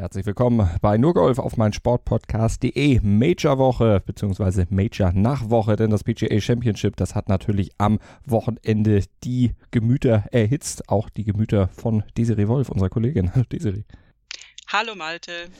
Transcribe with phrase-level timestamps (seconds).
[0.00, 4.64] Herzlich willkommen bei Nurgolf auf mein Sportpodcast.de Major Woche bzw.
[4.70, 11.10] Major Nachwoche, denn das PGA Championship, das hat natürlich am Wochenende die Gemüter erhitzt, auch
[11.10, 13.30] die Gemüter von Desiree Wolf, unserer Kollegin.
[13.52, 13.84] Desiree.
[14.68, 15.50] Hallo Malte.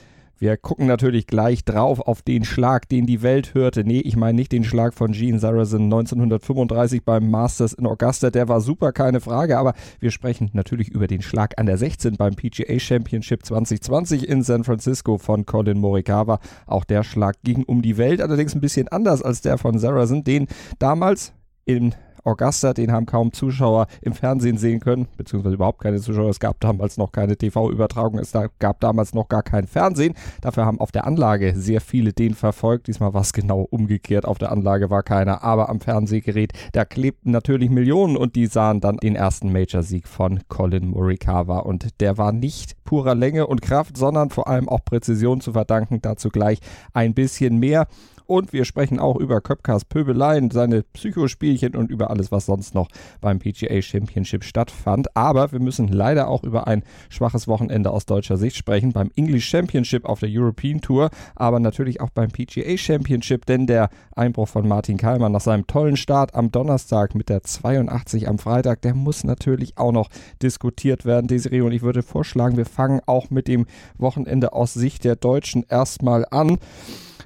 [0.41, 3.83] Wir gucken natürlich gleich drauf auf den Schlag, den die Welt hörte.
[3.83, 8.31] Nee, ich meine nicht den Schlag von Gene Sarazen 1935 beim Masters in Augusta.
[8.31, 9.59] Der war super, keine Frage.
[9.59, 14.41] Aber wir sprechen natürlich über den Schlag an der 16 beim PGA Championship 2020 in
[14.41, 16.39] San Francisco von Colin Morikawa.
[16.65, 20.23] Auch der Schlag ging um die Welt, allerdings ein bisschen anders als der von Sarazen,
[20.23, 20.47] den
[20.79, 21.33] damals
[21.65, 26.29] in Augusta, den haben kaum Zuschauer im Fernsehen sehen können, beziehungsweise überhaupt keine Zuschauer.
[26.29, 30.15] Es gab damals noch keine TV-Übertragung, es gab damals noch gar kein Fernsehen.
[30.41, 32.87] Dafür haben auf der Anlage sehr viele den verfolgt.
[32.87, 34.25] Diesmal war es genau umgekehrt.
[34.25, 38.81] Auf der Anlage war keiner, aber am Fernsehgerät, da klebten natürlich Millionen und die sahen
[38.81, 41.59] dann den ersten Major-Sieg von Colin Morikawa.
[41.59, 46.01] Und der war nicht purer Länge und Kraft, sondern vor allem auch Präzision zu verdanken.
[46.01, 46.59] Dazu gleich
[46.93, 47.87] ein bisschen mehr.
[48.31, 52.87] Und wir sprechen auch über Köpkers Pöbeleien, seine Psychospielchen und über alles, was sonst noch
[53.19, 55.17] beim PGA Championship stattfand.
[55.17, 58.93] Aber wir müssen leider auch über ein schwaches Wochenende aus deutscher Sicht sprechen.
[58.93, 63.89] Beim English Championship auf der European Tour, aber natürlich auch beim PGA Championship, denn der
[64.15, 68.81] Einbruch von Martin Kallmann nach seinem tollen Start am Donnerstag mit der 82 am Freitag,
[68.81, 70.07] der muss natürlich auch noch
[70.41, 71.59] diskutiert werden, Desiree.
[71.59, 73.65] Und ich würde vorschlagen, wir fangen auch mit dem
[73.97, 76.59] Wochenende aus Sicht der Deutschen erstmal an.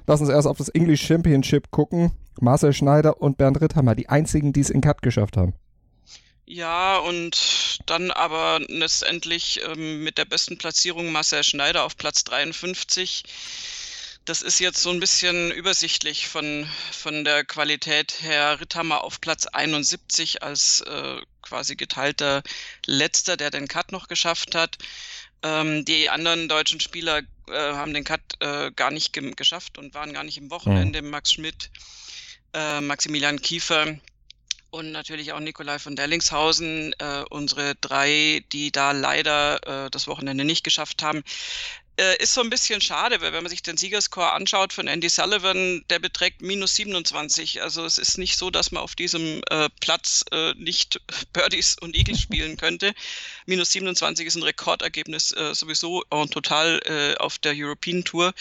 [0.06, 2.12] Lass uns erst auf das English Championship gucken.
[2.40, 5.54] Marcel Schneider und Bernd Ritthammer, die einzigen, die es in Cut geschafft haben.
[6.44, 13.24] Ja, und dann aber letztendlich ähm, mit der besten Platzierung Marcel Schneider auf Platz 53.
[14.24, 18.60] Das ist jetzt so ein bisschen übersichtlich von, von der Qualität her.
[18.60, 22.42] Ritthammer auf Platz 71 als äh, quasi geteilter
[22.86, 24.78] Letzter, der den Cut noch geschafft hat.
[25.42, 29.94] Ähm, die anderen deutschen Spieler äh, haben den Cut äh, gar nicht ge geschafft und
[29.94, 31.02] waren gar nicht im Wochenende.
[31.02, 31.10] Mhm.
[31.10, 31.70] Max Schmidt,
[32.52, 33.98] äh, Maximilian Kiefer
[34.70, 40.44] und natürlich auch Nikolai von Derlingshausen, äh, unsere drei, die da leider äh, das Wochenende
[40.44, 41.22] nicht geschafft haben.
[41.98, 45.08] Äh, ist so ein bisschen schade, weil wenn man sich den Siegerscore anschaut von Andy
[45.08, 47.62] Sullivan, der beträgt minus 27.
[47.62, 51.00] Also es ist nicht so, dass man auf diesem äh, Platz äh, nicht
[51.32, 52.94] Birdies und Eagles spielen könnte.
[53.46, 58.34] Minus 27 ist ein Rekordergebnis äh, sowieso und total äh, auf der European Tour.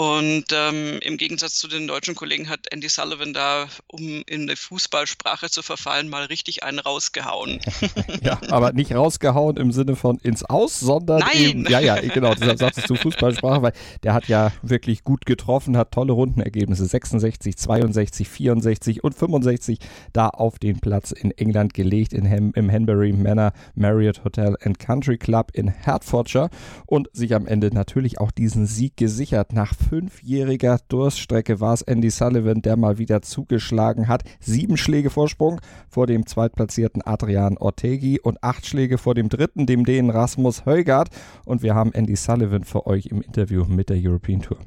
[0.00, 4.56] Und ähm, im Gegensatz zu den deutschen Kollegen hat Andy Sullivan da, um in der
[4.56, 7.58] Fußballsprache zu verfallen, mal richtig einen rausgehauen.
[8.22, 11.36] ja, aber nicht rausgehauen im Sinne von ins Aus, sondern Nein!
[11.36, 13.72] Eben, ja, ja, genau, deshalb sagst du Fußballsprache, weil
[14.04, 19.80] der hat ja wirklich gut getroffen, hat tolle Rundenergebnisse, 66, 62, 64 und 65
[20.12, 24.78] da auf den Platz in England gelegt, in Hem, im Hanbury Manor Marriott Hotel and
[24.78, 26.50] Country Club in Hertfordshire
[26.86, 32.10] und sich am Ende natürlich auch diesen Sieg gesichert nach fünfjähriger Durststrecke war es Andy
[32.10, 34.22] Sullivan, der mal wieder zugeschlagen hat.
[34.38, 39.86] Sieben Schläge Vorsprung vor dem zweitplatzierten Adrian Ortegi und acht Schläge vor dem dritten, dem
[39.86, 41.08] Dänen Rasmus Højgaard.
[41.46, 44.58] Und wir haben Andy Sullivan für euch im Interview mit der European Tour.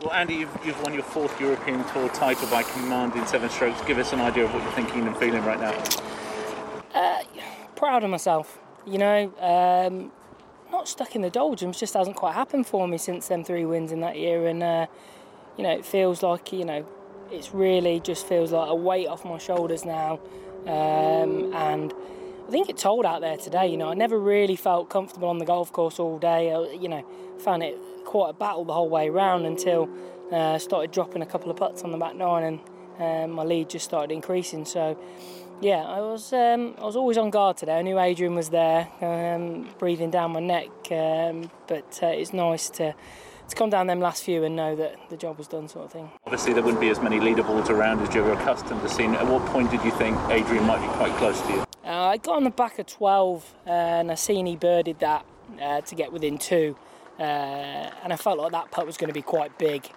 [0.00, 3.84] Well, Andy, you've, you've won your fourth European Tour title by command in seven strokes.
[3.86, 5.72] Give us an idea of what you're thinking and feeling right now.
[6.94, 7.22] Uh,
[7.74, 8.58] proud of myself.
[8.86, 10.12] You know, um,
[10.70, 13.92] not stuck in the doldrums, just hasn't quite happened for me since them three wins
[13.92, 14.46] in that year.
[14.46, 14.86] And, uh,
[15.56, 16.86] you know, it feels like, you know,
[17.30, 20.20] it's really just feels like a weight off my shoulders now.
[20.66, 21.92] Um, and
[22.46, 25.38] I think it told out there today, you know, I never really felt comfortable on
[25.38, 26.52] the golf course all day.
[26.52, 27.04] I, you know,
[27.38, 29.88] found it quite a battle the whole way around until
[30.32, 32.60] I uh, started dropping a couple of putts on the back nine and
[32.98, 34.64] um, my lead just started increasing.
[34.64, 34.98] So,
[35.60, 37.78] yeah, I was um, I was always on guard today.
[37.78, 40.68] I knew Adrian was there, um, breathing down my neck.
[40.90, 42.94] Um, but uh, it's nice to
[43.48, 45.92] to come down them last few and know that the job was done, sort of
[45.92, 46.10] thing.
[46.24, 49.14] Obviously, there wouldn't be as many leaderboards around as you're accustomed to seeing.
[49.14, 51.60] At what point did you think Adrian might be quite close to you?
[51.84, 55.24] Uh, I got on the back of 12 uh, and I seen he birded that
[55.62, 56.76] uh, to get within two,
[57.20, 59.88] uh, and I felt like that putt was going to be quite big.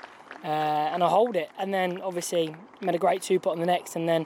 [0.44, 3.65] Uh, and I hold it, and then obviously made a great two putt on the
[3.65, 4.25] next, and then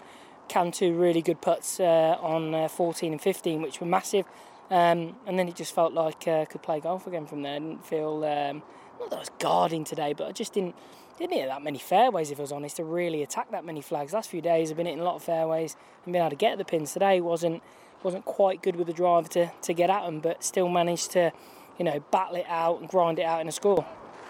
[0.53, 4.27] can two really good putts uh, on uh, 14 and 15, which were massive.
[4.69, 7.55] Um, and then it just felt like uh, I could play golf again from there.
[7.55, 8.61] I didn't feel um,
[9.00, 10.75] not that I was guarding today, but I just didn't
[11.17, 12.29] didn't hit that many fairways.
[12.29, 14.13] If I was honest, to really attack that many flags.
[14.13, 16.53] Last few days I've been hitting a lot of fairways and been able to get
[16.53, 16.94] at the pins.
[16.94, 17.63] Today wasn't
[18.03, 21.31] wasn't quite good with the drive to, to get at them, but still managed to,
[21.79, 23.85] you know, battle it out and grind it out in a score.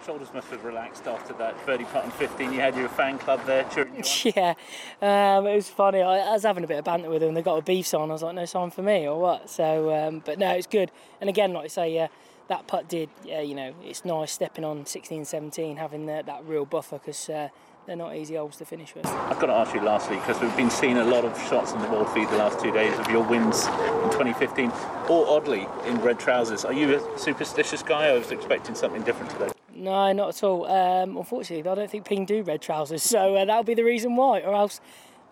[0.05, 2.51] Shoulders must have relaxed after that birdie putt on 15.
[2.51, 4.03] You had your fan club there cheering.
[4.35, 4.53] Yeah,
[5.01, 6.01] um, it was funny.
[6.01, 7.33] I, I, was having a bit of banter with them.
[7.33, 8.09] They got a beef on.
[8.09, 9.49] I was like, no sign for me or what?
[9.49, 10.91] So, um, but no, it's good.
[11.21, 12.07] And again, like I say, yeah,
[12.49, 13.09] that putt did.
[13.23, 17.29] Yeah, you know, it's nice stepping on 16, 17, having the, that real buffer because.
[17.29, 17.49] Uh,
[17.85, 19.05] they're not easy holes to finish with.
[19.05, 21.81] I've got to ask you lastly because we've been seeing a lot of shots on
[21.81, 24.71] the ball feed the last two days of your wins in 2015,
[25.09, 26.65] all oddly in red trousers.
[26.65, 28.07] Are you a superstitious guy?
[28.07, 29.49] I was expecting something different today.
[29.75, 30.65] No, not at all.
[30.65, 34.15] Um, unfortunately, I don't think Ping do red trousers, so uh, that'll be the reason
[34.15, 34.79] why, or else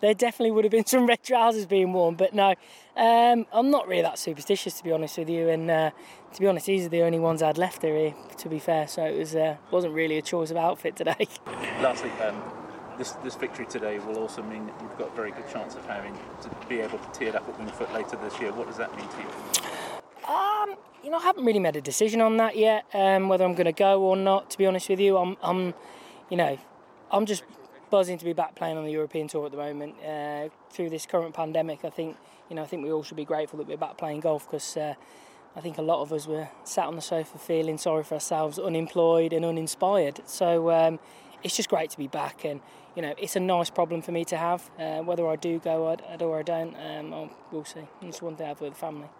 [0.02, 2.16] there definitely would have been some red trousers being worn.
[2.16, 2.54] But no,
[2.96, 5.48] um, I'm not really that superstitious to be honest with you.
[5.48, 5.90] And uh,
[6.34, 8.14] to be honest, these are the only ones I'd left here.
[8.36, 11.26] To be fair, so it was uh, wasn't really a choice of outfit today.
[11.80, 12.42] Lastly, um,
[12.98, 15.86] this this victory today will also mean that you've got a very good chance of
[15.86, 18.52] having to be able to tee it up at Wingfoot later this year.
[18.52, 20.32] What does that mean to you?
[20.32, 22.84] Um, you know, I haven't really made a decision on that yet.
[22.92, 24.50] Um, whether I'm going to go or not.
[24.50, 25.74] To be honest with you, I'm, I'm,
[26.30, 26.58] you know,
[27.10, 27.44] I'm just
[27.92, 29.94] buzzing to be back playing on the European tour at the moment.
[30.02, 32.16] Uh, through this current pandemic, I think
[32.48, 34.78] you know I think we all should be grateful that we're back playing golf because
[34.78, 34.94] uh,
[35.54, 38.58] I think a lot of us were sat on the sofa feeling sorry for ourselves,
[38.58, 40.22] unemployed and uninspired.
[40.24, 40.98] So um,
[41.42, 42.62] it's just great to be back, and
[42.96, 44.70] you know it's a nice problem for me to have.
[44.78, 47.86] Uh, whether I do go or I don't, um, we'll see.
[48.00, 49.10] It's one thing I have with the family.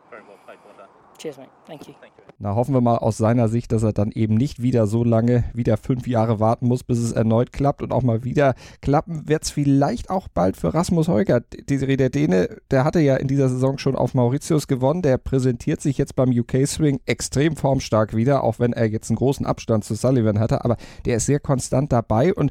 [1.18, 1.50] Cheers, mate.
[1.66, 1.94] Thank you.
[2.38, 5.44] Na, hoffen wir mal aus seiner Sicht, dass er dann eben nicht wieder so lange,
[5.54, 9.44] wieder fünf Jahre warten muss, bis es erneut klappt und auch mal wieder klappen wird
[9.44, 11.44] es vielleicht auch bald für Rasmus Heugert.
[11.70, 15.02] Desiree, der Däne, der hatte ja in dieser Saison schon auf Mauritius gewonnen.
[15.02, 19.16] Der präsentiert sich jetzt beim UK Swing extrem formstark wieder, auch wenn er jetzt einen
[19.16, 20.64] großen Abstand zu Sullivan hatte.
[20.64, 22.50] Aber der ist sehr konstant dabei und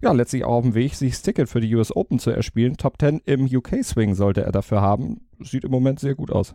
[0.00, 2.76] ja, letztlich auch auf dem Weg, sich das Ticket für die US Open zu erspielen.
[2.76, 5.20] Top 10 im UK Swing sollte er dafür haben.
[5.40, 6.54] Sieht im Moment sehr gut aus.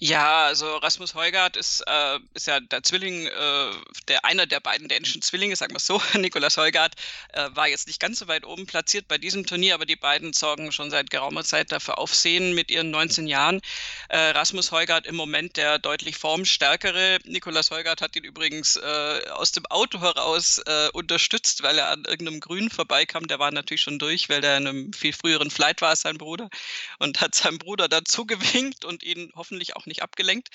[0.00, 3.70] Ja, also Rasmus Heugart ist, äh, ist ja der Zwilling, äh,
[4.08, 6.02] der einer der beiden dänischen Zwillinge, sagen wir es so.
[6.18, 6.94] Nikolas Heugart
[7.32, 10.32] äh, war jetzt nicht ganz so weit oben platziert bei diesem Turnier, aber die beiden
[10.32, 13.60] sorgen schon seit geraumer Zeit dafür Aufsehen mit ihren 19 Jahren.
[14.08, 17.20] Äh, Rasmus Heugart im Moment der deutlich formstärkere.
[17.24, 22.04] Nikolas Heugart hat ihn übrigens äh, aus dem Auto heraus äh, unterstützt, weil er an
[22.04, 23.28] irgendeinem Grün vorbeikam.
[23.28, 26.18] Der war natürlich schon durch, weil der in einem viel früheren Flight war als sein
[26.18, 26.50] Bruder
[26.98, 30.50] und hat seinem Bruder dazu gewinkt und ihn hoffentlich auch nicht abgelenkt.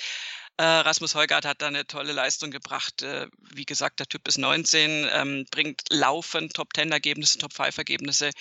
[0.58, 3.02] Äh, Rasmus Heugart hat da eine tolle Leistung gebracht.
[3.02, 8.31] Äh, wie gesagt, der Typ ist 19, ähm, bringt laufend Top-10-Ergebnisse, Top-5-Ergebnisse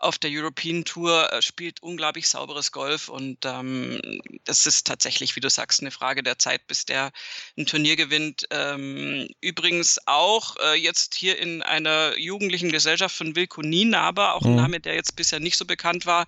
[0.00, 5.40] auf der European Tour, äh, spielt unglaublich sauberes Golf und ähm, das ist tatsächlich, wie
[5.40, 7.12] du sagst, eine Frage der Zeit, bis der
[7.58, 8.46] ein Turnier gewinnt.
[8.50, 14.52] Ähm, übrigens auch äh, jetzt hier in einer jugendlichen Gesellschaft von Wilko Nienaber, auch ein
[14.52, 14.56] mhm.
[14.56, 16.26] Name, der jetzt bisher nicht so bekannt war.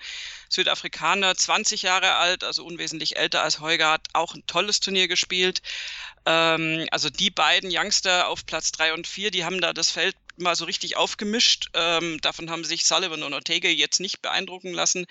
[0.50, 5.62] Südafrikaner, 20 Jahre alt, also unwesentlich älter als Heugart, auch ein tolles Turnier gespielt.
[6.26, 10.14] Ähm, also die beiden Youngster auf Platz 3 und 4, die haben da das Feld
[10.36, 11.70] mal so richtig aufgemischt.
[11.74, 15.06] Ähm, davon haben sich Sullivan und Ortega jetzt nicht beeindrucken lassen,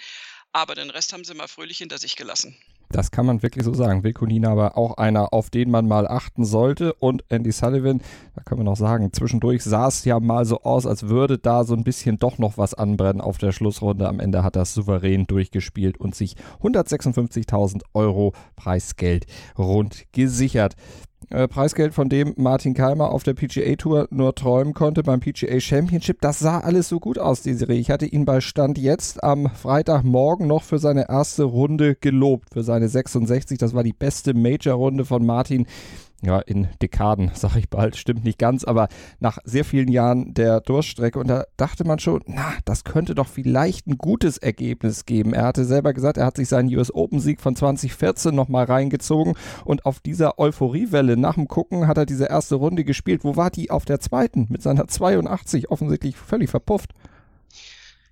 [0.51, 2.55] aber den Rest haben sie mal fröhlich hinter sich gelassen.
[2.91, 4.03] Das kann man wirklich so sagen.
[4.03, 6.93] Wilkonina aber auch einer, auf den man mal achten sollte.
[6.93, 8.01] Und Andy Sullivan,
[8.35, 11.63] da können wir noch sagen, zwischendurch sah es ja mal so aus, als würde da
[11.63, 14.09] so ein bisschen doch noch was anbrennen auf der Schlussrunde.
[14.09, 19.25] Am Ende hat er souverän durchgespielt und sich 156.000 Euro Preisgeld
[19.57, 20.75] rund gesichert.
[21.29, 25.59] Äh, Preisgeld, von dem Martin Keimer auf der PGA Tour nur träumen konnte beim PGA
[25.59, 26.19] Championship.
[26.21, 27.79] Das sah alles so gut aus, die Serie.
[27.79, 32.63] Ich hatte ihn bei Stand jetzt am Freitagmorgen noch für seine erste Runde gelobt, für
[32.63, 33.57] seine 66.
[33.57, 35.67] Das war die beste Major-Runde von Martin
[36.21, 38.87] ja, in Dekaden, sag ich bald, stimmt nicht ganz, aber
[39.19, 43.27] nach sehr vielen Jahren der Durststrecke und da dachte man schon, na, das könnte doch
[43.27, 45.33] vielleicht ein gutes Ergebnis geben.
[45.33, 49.35] Er hatte selber gesagt, er hat sich seinen US Open Sieg von 2014 nochmal reingezogen
[49.65, 53.23] und auf dieser Euphoriewelle nach dem Gucken hat er diese erste Runde gespielt.
[53.23, 56.91] Wo war die auf der zweiten mit seiner 82 offensichtlich völlig verpufft?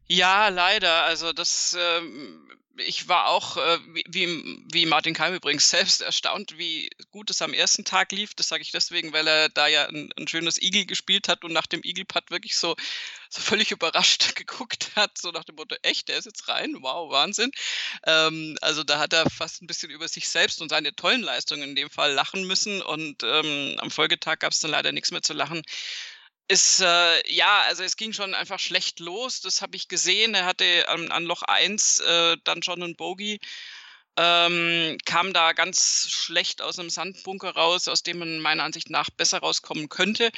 [0.08, 1.06] Ja, leider.
[1.06, 2.40] Also das ähm,
[2.80, 7.54] ich war auch, äh, wie, wie Martin Keim übrigens selbst, erstaunt, wie gut es am
[7.54, 8.34] ersten Tag lief.
[8.34, 11.54] Das sage ich deswegen, weil er da ja ein, ein schönes Igel gespielt hat und
[11.54, 12.76] nach dem Igel-Putt wirklich so,
[13.30, 17.12] so völlig überrascht geguckt hat, so nach dem Motto, echt, der ist jetzt rein, wow,
[17.12, 17.52] Wahnsinn.
[18.06, 21.70] Ähm, also da hat er fast ein bisschen über sich selbst und seine tollen Leistungen
[21.70, 25.22] in dem Fall lachen müssen und ähm, am Folgetag gab es dann leider nichts mehr
[25.22, 25.62] zu lachen
[26.50, 29.42] ist, äh, ja, also es ging schon einfach schlecht los.
[29.42, 30.34] Das habe ich gesehen.
[30.36, 33.40] Er hatte an, an Loch 1 äh, dann schon einen Bogey.
[34.18, 39.10] ähm, kam da ganz schlecht aus einem Sandbunker raus, aus dem man meiner Ansicht nach
[39.12, 40.32] besser rauskommen könnte.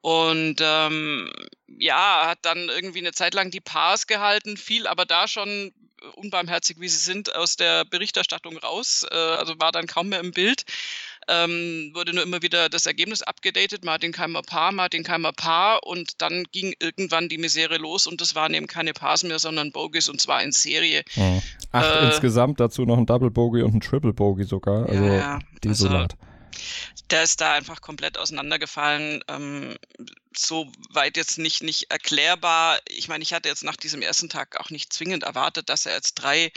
[0.00, 1.32] Und ähm,
[1.66, 5.72] ja, hat dann irgendwie eine Zeit lang die Pars gehalten, fiel aber da schon
[6.16, 10.32] unbarmherzig wie sie sind, aus der Berichterstattung raus, äh, also war dann kaum mehr im
[10.32, 10.64] Bild.
[11.28, 16.22] Ähm, wurde nur immer wieder das Ergebnis abgedatet, Martin Keimer Paar, Martin Keimer Paar und
[16.22, 20.08] dann ging irgendwann die Misere los und das waren eben keine Pars mehr, sondern Bogies
[20.08, 21.04] und zwar in Serie.
[21.16, 21.42] Mhm.
[21.72, 25.38] Acht äh, insgesamt, dazu noch ein Double Bogey und ein Triple Bogey sogar, also ja,
[25.62, 26.14] desolat.
[26.14, 26.28] Also,
[27.10, 29.22] der ist da einfach komplett auseinandergefallen.
[29.28, 29.76] Ähm,
[30.36, 32.78] so weit jetzt nicht, nicht erklärbar.
[32.88, 35.94] Ich meine, ich hatte jetzt nach diesem ersten Tag auch nicht zwingend erwartet, dass er
[35.94, 36.52] jetzt drei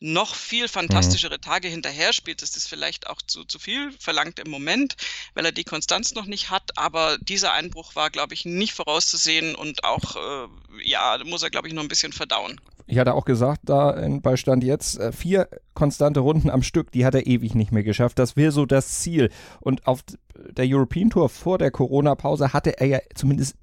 [0.00, 2.42] noch viel fantastischere Tage hinterher spielt.
[2.42, 4.96] Das ist vielleicht auch zu, zu viel verlangt im Moment,
[5.34, 6.76] weil er die Konstanz noch nicht hat.
[6.76, 10.48] Aber dieser Einbruch war, glaube ich, nicht vorauszusehen und auch, äh,
[10.84, 14.36] ja, muss er, glaube ich, noch ein bisschen verdauen ich hatte auch gesagt, da bei
[14.36, 18.18] Stand jetzt, äh, vier konstante Runden am Stück, die hat er ewig nicht mehr geschafft.
[18.18, 19.30] Das wäre so das Ziel.
[19.60, 20.00] Und auf
[20.34, 23.56] der European Tour vor der Corona-Pause hatte er ja zumindest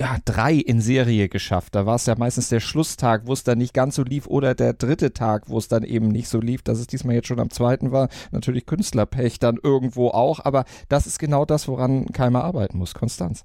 [0.00, 1.74] ja, drei in Serie geschafft.
[1.74, 4.54] Da war es ja meistens der Schlusstag, wo es dann nicht ganz so lief, oder
[4.54, 6.62] der dritte Tag, wo es dann eben nicht so lief.
[6.62, 10.40] Dass es diesmal jetzt schon am zweiten war, natürlich Künstlerpech dann irgendwo auch.
[10.42, 13.44] Aber das ist genau das, woran Keimer arbeiten muss, Konstanz.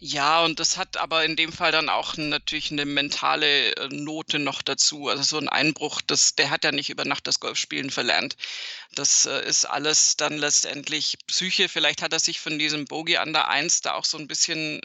[0.00, 4.38] Ja, und das hat aber in dem Fall dann auch natürlich eine mentale äh, Note
[4.38, 5.08] noch dazu.
[5.08, 8.36] Also so ein Einbruch, das, der hat ja nicht über Nacht das Golfspielen verlernt.
[8.94, 11.68] Das äh, ist alles dann letztendlich Psyche.
[11.68, 14.80] Vielleicht hat er sich von diesem Bogey an der Eins da auch so ein bisschen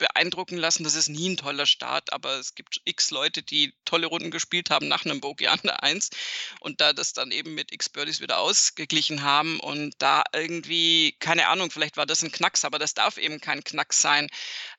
[0.00, 0.82] beeindrucken lassen.
[0.82, 4.70] Das ist nie ein toller Start, aber es gibt x Leute, die tolle Runden gespielt
[4.70, 6.10] haben nach einem Bogey an der 1
[6.58, 11.46] und da das dann eben mit x Birdies wieder ausgeglichen haben und da irgendwie, keine
[11.46, 14.28] Ahnung, vielleicht war das ein Knacks, aber das darf eben kein Knacks sein.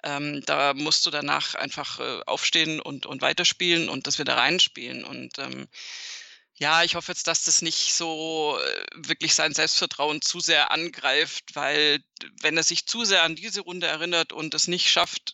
[0.03, 5.05] Ähm, da musst du danach einfach äh, aufstehen und, und weiterspielen und das wieder reinspielen
[5.05, 5.67] und ähm,
[6.61, 11.55] ja, ich hoffe jetzt, dass das nicht so äh, wirklich sein Selbstvertrauen zu sehr angreift,
[11.55, 12.03] weil
[12.39, 15.33] wenn er sich zu sehr an diese Runde erinnert und es nicht schafft,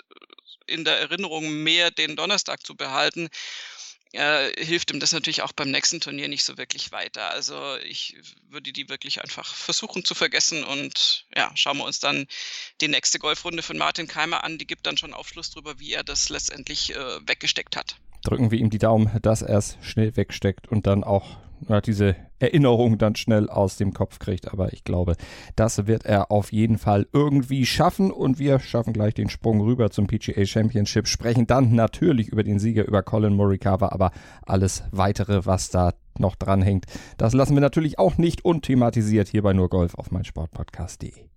[0.68, 3.28] in der Erinnerung mehr den Donnerstag zu behalten,
[4.14, 7.30] äh, hilft ihm das natürlich auch beim nächsten Turnier nicht so wirklich weiter.
[7.32, 8.16] Also ich
[8.48, 12.26] würde die wirklich einfach versuchen zu vergessen und ja, schauen wir uns dann
[12.80, 14.58] die nächste Golfrunde von Martin Keimer an.
[14.60, 18.60] Die gibt dann schon Aufschluss darüber, wie er das letztendlich äh, weggesteckt hat drücken wir
[18.60, 23.16] ihm die Daumen, dass er es schnell wegsteckt und dann auch ja, diese Erinnerung dann
[23.16, 24.52] schnell aus dem Kopf kriegt.
[24.54, 25.16] Aber ich glaube,
[25.56, 28.12] das wird er auf jeden Fall irgendwie schaffen.
[28.12, 32.60] Und wir schaffen gleich den Sprung rüber zum PGA Championship, sprechen dann natürlich über den
[32.60, 34.12] Sieger, über Colin Morikawa, aber
[34.46, 36.86] alles weitere, was da noch dranhängt,
[37.18, 41.37] das lassen wir natürlich auch nicht unthematisiert hier bei nur Golf auf meinsportpodcast.de.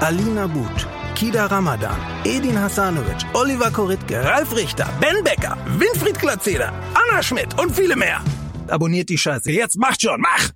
[0.00, 7.22] Alina But, Kida Ramadan, Edin Hasanovic, Oliver Koritke, Ralf Richter, Ben Becker, Winfried Glatzeder, Anna
[7.22, 8.20] Schmidt und viele mehr.
[8.68, 9.50] Abonniert die Scheiße.
[9.50, 10.50] Jetzt macht schon, mach!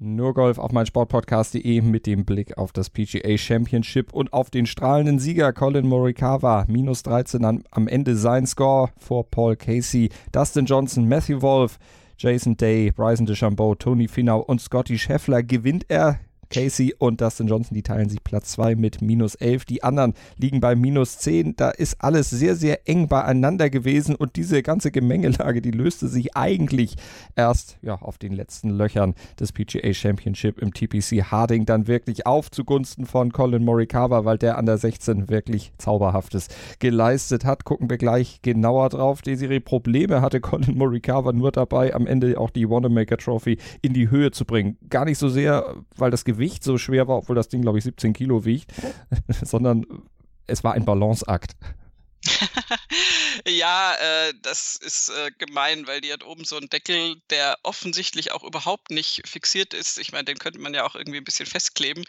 [0.00, 4.66] Nur Golf auf mein Sportpodcast.de mit dem Blick auf das PGA Championship und auf den
[4.66, 6.64] strahlenden Sieger Colin Morikawa.
[6.66, 11.78] Minus 13 am, am Ende sein Score vor Paul Casey, Dustin Johnson, Matthew Wolf,
[12.18, 15.44] Jason Day, Bryson DeChambeau, Tony Finau und Scotty Scheffler.
[15.44, 16.18] Gewinnt er
[16.54, 19.64] Casey und Dustin Johnson, die teilen sich Platz 2 mit minus 11.
[19.64, 21.56] Die anderen liegen bei minus 10.
[21.56, 26.36] Da ist alles sehr, sehr eng beieinander gewesen und diese ganze Gemengelage, die löste sich
[26.36, 26.94] eigentlich
[27.34, 32.52] erst ja, auf den letzten Löchern des PGA Championship im TPC Harding dann wirklich auf
[32.52, 36.46] zugunsten von Colin Morikawa, weil der an der 16 wirklich Zauberhaftes
[36.78, 37.64] geleistet hat.
[37.64, 39.22] Gucken wir gleich genauer drauf.
[39.22, 44.08] Desiree Probleme hatte Colin Morikawa nur dabei, am Ende auch die Wanamaker Trophy in die
[44.08, 44.76] Höhe zu bringen.
[44.88, 47.78] Gar nicht so sehr, weil das Gewicht Gewicht so schwer war, obwohl das Ding, glaube
[47.78, 48.70] ich, 17 Kilo wiegt,
[49.42, 49.86] sondern
[50.46, 51.52] es war ein Balanceakt.
[53.46, 58.32] Ja, äh, das ist äh, gemein, weil die hat oben so einen Deckel, der offensichtlich
[58.32, 59.98] auch überhaupt nicht fixiert ist.
[59.98, 62.04] Ich meine, den könnte man ja auch irgendwie ein bisschen festkleben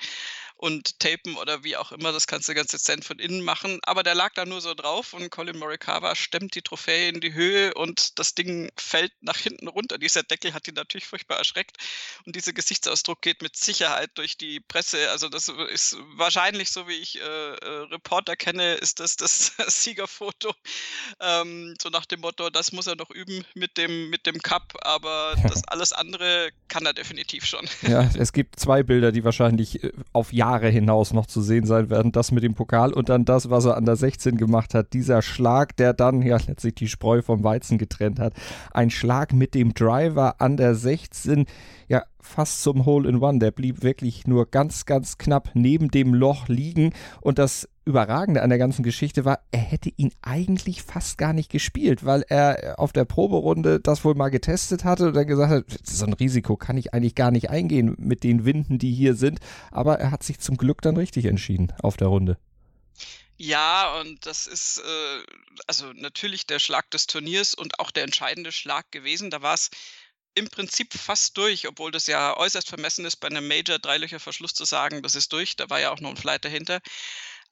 [0.57, 2.11] und tapen oder wie auch immer.
[2.11, 3.79] Das kannst du ganz dezent von innen machen.
[3.83, 7.33] Aber der lag da nur so drauf und Colin Morikawa stemmt die Trophäe in die
[7.33, 9.97] Höhe und das Ding fällt nach hinten runter.
[9.97, 11.77] Dieser Deckel hat ihn natürlich furchtbar erschreckt
[12.25, 15.11] und dieser Gesichtsausdruck geht mit Sicherheit durch die Presse.
[15.11, 20.53] Also das ist wahrscheinlich, so wie ich äh, äh, Reporter kenne, ist das das Siegerfoto.
[21.19, 24.73] Ähm, so nach dem Motto, das muss er noch üben mit dem, mit dem Cup,
[24.81, 27.67] aber das alles andere kann er definitiv schon.
[27.81, 31.65] Ja, es gibt zwei Bilder, die wahrscheinlich äh, auf Jahre Jahre hinaus noch zu sehen
[31.65, 32.11] sein werden.
[32.11, 34.93] Das mit dem Pokal und dann das, was er an der 16 gemacht hat.
[34.93, 38.33] Dieser Schlag, der dann ja letztlich die Spreu vom Weizen getrennt hat.
[38.71, 41.45] Ein Schlag mit dem Driver an der 16,
[41.87, 43.39] ja fast zum Hole in One.
[43.39, 48.49] Der blieb wirklich nur ganz, ganz knapp neben dem Loch liegen und das Überragende an
[48.49, 52.93] der ganzen Geschichte war, er hätte ihn eigentlich fast gar nicht gespielt, weil er auf
[52.93, 56.77] der Proberunde das wohl mal getestet hatte und dann gesagt hat, so ein Risiko kann
[56.77, 59.39] ich eigentlich gar nicht eingehen mit den Winden, die hier sind.
[59.71, 62.37] Aber er hat sich zum Glück dann richtig entschieden auf der Runde.
[63.37, 65.23] Ja, und das ist äh,
[65.67, 69.29] also natürlich der Schlag des Turniers und auch der entscheidende Schlag gewesen.
[69.29, 69.69] Da war es
[70.35, 74.53] im Prinzip fast durch, obwohl das ja äußerst vermessen ist, bei einem Major Dreilöcher Verschluss
[74.53, 75.55] zu sagen, das ist durch.
[75.55, 76.79] Da war ja auch noch ein Flight dahinter.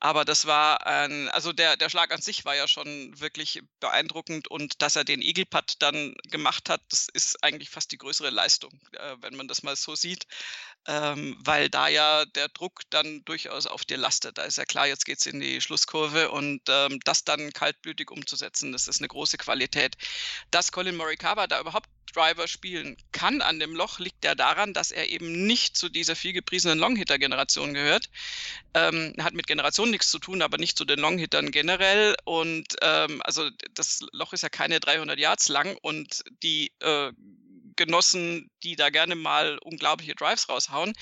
[0.04, 4.50] Aber das war ein, also der, der Schlag an sich war ja schon wirklich beeindruckend
[4.50, 8.78] und dass er den Putt dann gemacht hat, das ist eigentlich fast die größere Leistung,
[8.92, 10.28] äh, wenn man das mal so sieht,
[10.88, 14.38] ähm, weil da ja der Druck dann durchaus auf dir lastet.
[14.38, 18.12] Da ist ja klar, jetzt geht es in die Schlusskurve und ähm, das dann kaltblütig
[18.12, 19.96] umzusetzen, das ist eine große Qualität.
[20.52, 24.92] Dass Colin Morikawa da überhaupt Driver spielen kann an dem Loch, liegt ja daran, dass
[24.92, 28.10] er eben nicht zu dieser viel gepriesenen Longhitter-Generation gehört.
[28.74, 32.16] Ähm, hat mit Generation nichts zu tun, aber nicht zu den Longhittern generell.
[32.24, 37.12] Und ähm, also das Loch ist ja keine 300 Yards lang und die äh,
[37.76, 40.94] Genossen, die da gerne mal unglaubliche Drives raushauen,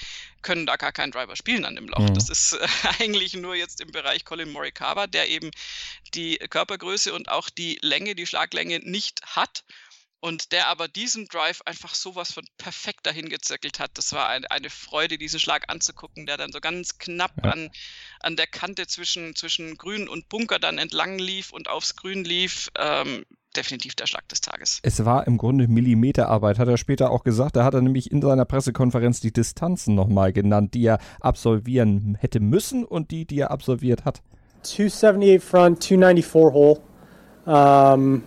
[0.42, 2.00] können da gar keinen Driver spielen an dem Loch.
[2.00, 2.14] Mhm.
[2.14, 2.68] Das ist äh,
[3.00, 5.52] eigentlich nur jetzt im Bereich Colin Morikawa, der eben
[6.14, 9.64] die Körpergröße und auch die Länge, die Schlaglänge nicht hat
[10.22, 13.92] und der aber diesen Drive einfach sowas von perfekt dahin gezirkelt hat.
[13.96, 17.52] Das war ein, eine Freude, diesen Schlag anzugucken, der dann so ganz knapp ja.
[17.52, 17.72] an,
[18.22, 22.70] an der Kante zwischen, zwischen Grün und Bunker dann entlang lief und aufs Grün lief.
[22.78, 23.26] Ähm,
[23.58, 24.80] definitiv der Schlag des Tages.
[24.84, 27.58] Es war im Grunde Millimeterarbeit, hat er später auch gesagt.
[27.58, 32.40] Da hat er nämlich in seiner Pressekonferenz die Distanzen nochmal genannt, die er absolvieren hätte
[32.40, 34.22] müssen und die, die er absolviert hat.
[34.62, 36.82] 278 front, 294 hole.
[37.44, 38.24] Um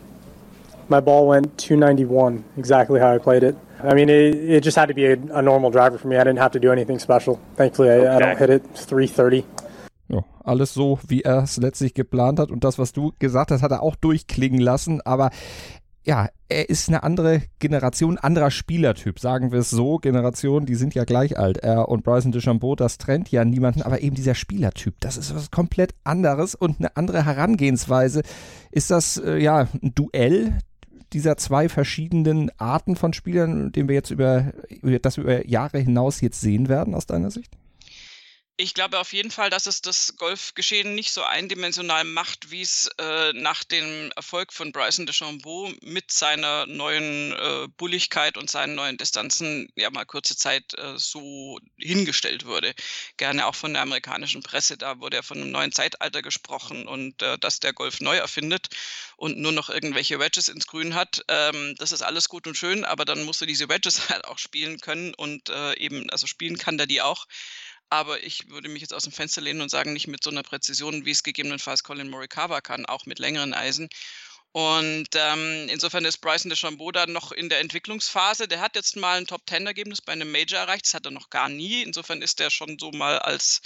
[0.89, 3.57] my ball went 291, exactly how I played it.
[3.83, 6.17] I mean, it, it just had to be a, a, normal driver for me.
[6.17, 7.39] I didn't have to do anything special.
[7.57, 8.17] Thankfully, I, okay.
[8.17, 9.45] I don't hit it 330.
[10.09, 12.51] Ja, alles so, wie er es letztlich geplant hat.
[12.51, 15.01] Und das, was du gesagt hast, hat er auch durchklingen lassen.
[15.03, 15.31] Aber
[16.05, 19.97] ja, er ist eine andere Generation, anderer Spielertyp, sagen wir es so.
[19.97, 21.59] Generation, die sind ja gleich alt.
[21.59, 25.51] Er und Bryson DeChambeau, das trennt ja niemanden, aber eben dieser Spielertyp, das ist was
[25.51, 28.23] komplett anderes und eine andere Herangehensweise.
[28.71, 30.59] Ist das äh, ja ein Duell
[31.15, 34.53] dieser zwei verschiedenen Arten von Spielern, den wir jetzt über,
[35.01, 37.57] das wir über Jahre hinaus jetzt sehen werden, aus deiner Sicht?
[38.57, 42.89] Ich glaube auf jeden Fall, dass es das Golfgeschehen nicht so eindimensional macht, wie es
[43.01, 48.97] äh, nach dem Erfolg von Bryson DeChambeau mit seiner neuen äh, Bulligkeit und seinen neuen
[48.97, 52.75] Distanzen ja mal kurze Zeit äh, so hingestellt wurde.
[53.17, 54.79] Gerne auch von der amerikanischen Presse.
[54.79, 58.69] Da wurde ja von einem neuen Zeitalter gesprochen und äh, dass der Golf neu erfindet
[59.17, 61.25] und nur noch irgendwelche Wedges ins Grün hat.
[61.27, 64.39] Ähm, das ist alles gut und schön, aber dann musst du diese Wedges halt auch
[64.39, 67.27] spielen können und äh, eben, also spielen kann der die auch.
[67.95, 70.43] Aber ich würde mich jetzt aus dem Fenster lehnen und sagen, nicht mit so einer
[70.43, 73.89] Präzision, wie es gegebenenfalls Colin Morikawa kann, auch mit längeren Eisen.
[74.51, 78.49] Und ähm, insofern ist Bryson DeChambeau da noch in der Entwicklungsphase.
[78.49, 80.87] Der hat jetzt mal ein Top-10-Ergebnis bei einem Major erreicht.
[80.87, 81.83] Das hat er noch gar nie.
[81.83, 83.63] Insofern ist er schon so mal als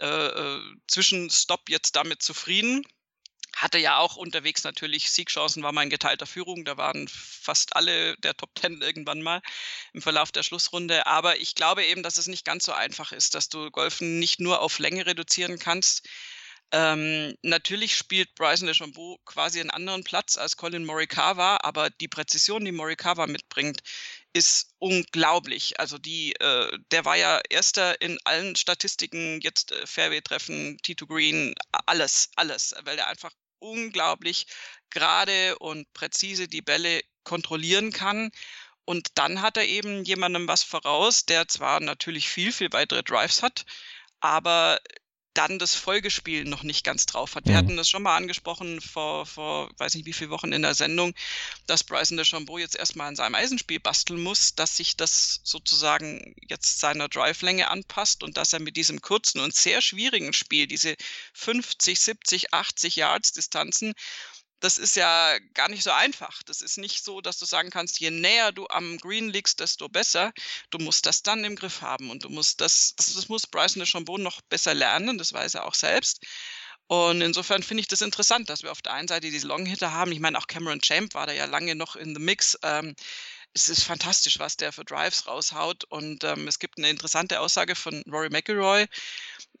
[0.00, 2.84] äh, äh Zwischenstopp jetzt damit zufrieden
[3.56, 6.64] hatte ja auch unterwegs natürlich Siegchancen, war mal in geteilter Führung.
[6.64, 9.42] Da waren fast alle der Top Ten irgendwann mal
[9.92, 11.06] im Verlauf der Schlussrunde.
[11.06, 14.40] Aber ich glaube eben, dass es nicht ganz so einfach ist, dass du Golfen nicht
[14.40, 16.08] nur auf Länge reduzieren kannst.
[16.74, 22.64] Ähm, natürlich spielt Bryson DeChambeau quasi einen anderen Platz als Colin Morikawa, aber die Präzision,
[22.64, 23.82] die Morikawa mitbringt,
[24.32, 25.78] ist unglaublich.
[25.78, 31.54] Also die, äh, der war ja erster in allen Statistiken, jetzt äh, Fairway-Treffen, T2 Green,
[31.86, 33.32] alles, alles, weil er einfach
[33.62, 34.46] unglaublich
[34.90, 38.30] gerade und präzise die Bälle kontrollieren kann.
[38.84, 43.42] Und dann hat er eben jemandem was voraus, der zwar natürlich viel, viel weitere Drives
[43.42, 43.64] hat,
[44.20, 44.80] aber
[45.34, 47.46] dann das Folgespiel noch nicht ganz drauf hat.
[47.46, 47.58] Wir mhm.
[47.58, 51.14] hatten das schon mal angesprochen vor, vor, weiß nicht wie viele Wochen in der Sendung,
[51.66, 56.80] dass Bryson DeChambeau jetzt erstmal an seinem Eisenspiel basteln muss, dass sich das sozusagen jetzt
[56.80, 60.96] seiner Drive-Länge anpasst und dass er mit diesem kurzen und sehr schwierigen Spiel, diese
[61.34, 63.94] 50, 70, 80 Yards Distanzen,
[64.62, 66.42] das ist ja gar nicht so einfach.
[66.44, 69.88] Das ist nicht so, dass du sagen kannst, je näher du am Green liegst, desto
[69.88, 70.32] besser.
[70.70, 73.80] Du musst das dann im Griff haben und du musst das, das, das muss Bryson
[73.80, 76.24] DeChambeau noch besser lernen, das weiß er auch selbst.
[76.86, 80.12] Und insofern finde ich das interessant, dass wir auf der einen Seite diese Longhitter haben.
[80.12, 82.58] Ich meine, auch Cameron Champ war da ja lange noch in the Mix.
[82.62, 82.94] Ähm,
[83.54, 85.84] es ist fantastisch, was der für Drives raushaut.
[85.84, 88.86] Und ähm, es gibt eine interessante Aussage von Rory McIlroy,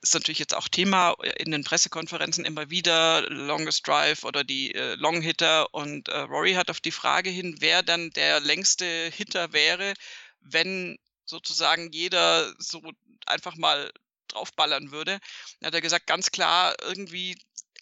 [0.00, 4.94] ist natürlich jetzt auch Thema in den Pressekonferenzen immer wieder, Longest Drive oder die äh,
[4.94, 5.72] Long Hitter.
[5.74, 9.94] Und äh, Rory hat auf die Frage hin, wer dann der längste Hitter wäre,
[10.40, 12.82] wenn sozusagen jeder so
[13.26, 13.92] einfach mal
[14.28, 15.20] draufballern würde.
[15.60, 17.36] Dann hat er gesagt, ganz klar, irgendwie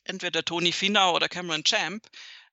[0.05, 2.07] entweder Tony Finau oder Cameron Champ.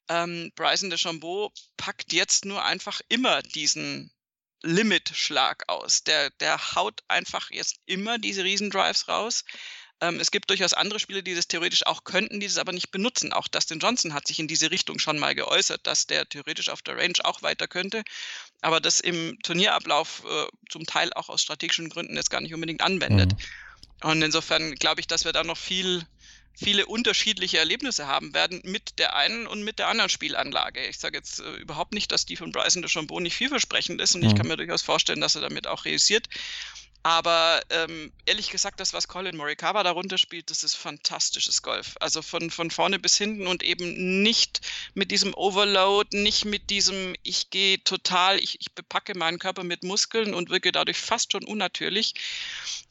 [0.09, 4.11] Ähm, Bryson DeChambeau packt jetzt nur einfach immer diesen
[4.63, 6.03] Limit-Schlag aus.
[6.03, 9.43] Der, der haut einfach jetzt immer diese Riesendrives raus.
[9.99, 12.91] Ähm, es gibt durchaus andere Spieler, die das theoretisch auch könnten, die das aber nicht
[12.91, 13.33] benutzen.
[13.33, 16.81] Auch Dustin Johnson hat sich in diese Richtung schon mal geäußert, dass der theoretisch auf
[16.81, 18.03] der Range auch weiter könnte,
[18.61, 22.81] aber das im Turnierablauf äh, zum Teil auch aus strategischen Gründen jetzt gar nicht unbedingt
[22.81, 23.33] anwendet.
[23.33, 24.09] Mhm.
[24.09, 26.05] Und insofern glaube ich, dass wir da noch viel
[26.57, 30.85] viele unterschiedliche Erlebnisse haben werden mit der einen und mit der anderen Spielanlage.
[30.87, 34.15] Ich sage jetzt äh, überhaupt nicht, dass die von Bryson de Chambeau nicht vielversprechend ist
[34.15, 34.29] und mhm.
[34.29, 36.27] ich kann mir durchaus vorstellen, dass er damit auch realisiert.
[37.03, 41.95] Aber ähm, ehrlich gesagt, das, was Colin Morikawa darunter spielt, das ist fantastisches Golf.
[42.01, 44.59] Also von, von vorne bis hinten und eben nicht
[44.93, 49.83] mit diesem Overload, nicht mit diesem, ich gehe total, ich, ich bepacke meinen Körper mit
[49.83, 52.13] Muskeln und wirke dadurch fast schon unnatürlich,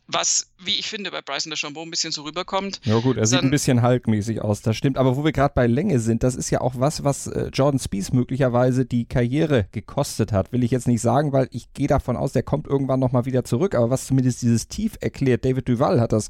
[0.06, 2.80] was, wie ich finde, bei Bryson DeChambeau ein bisschen so rüberkommt.
[2.84, 4.98] Ja gut, er sieht ein bisschen halkmäßig aus, das stimmt.
[4.98, 7.78] Aber wo wir gerade bei Länge sind, das ist ja auch was, was äh, Jordan
[7.78, 10.52] Spieth möglicherweise die Karriere gekostet hat.
[10.52, 13.44] Will ich jetzt nicht sagen, weil ich gehe davon aus, der kommt irgendwann nochmal wieder
[13.44, 13.74] zurück.
[13.74, 16.28] Aber was zumindest dieses Tief erklärt, David Duval hat das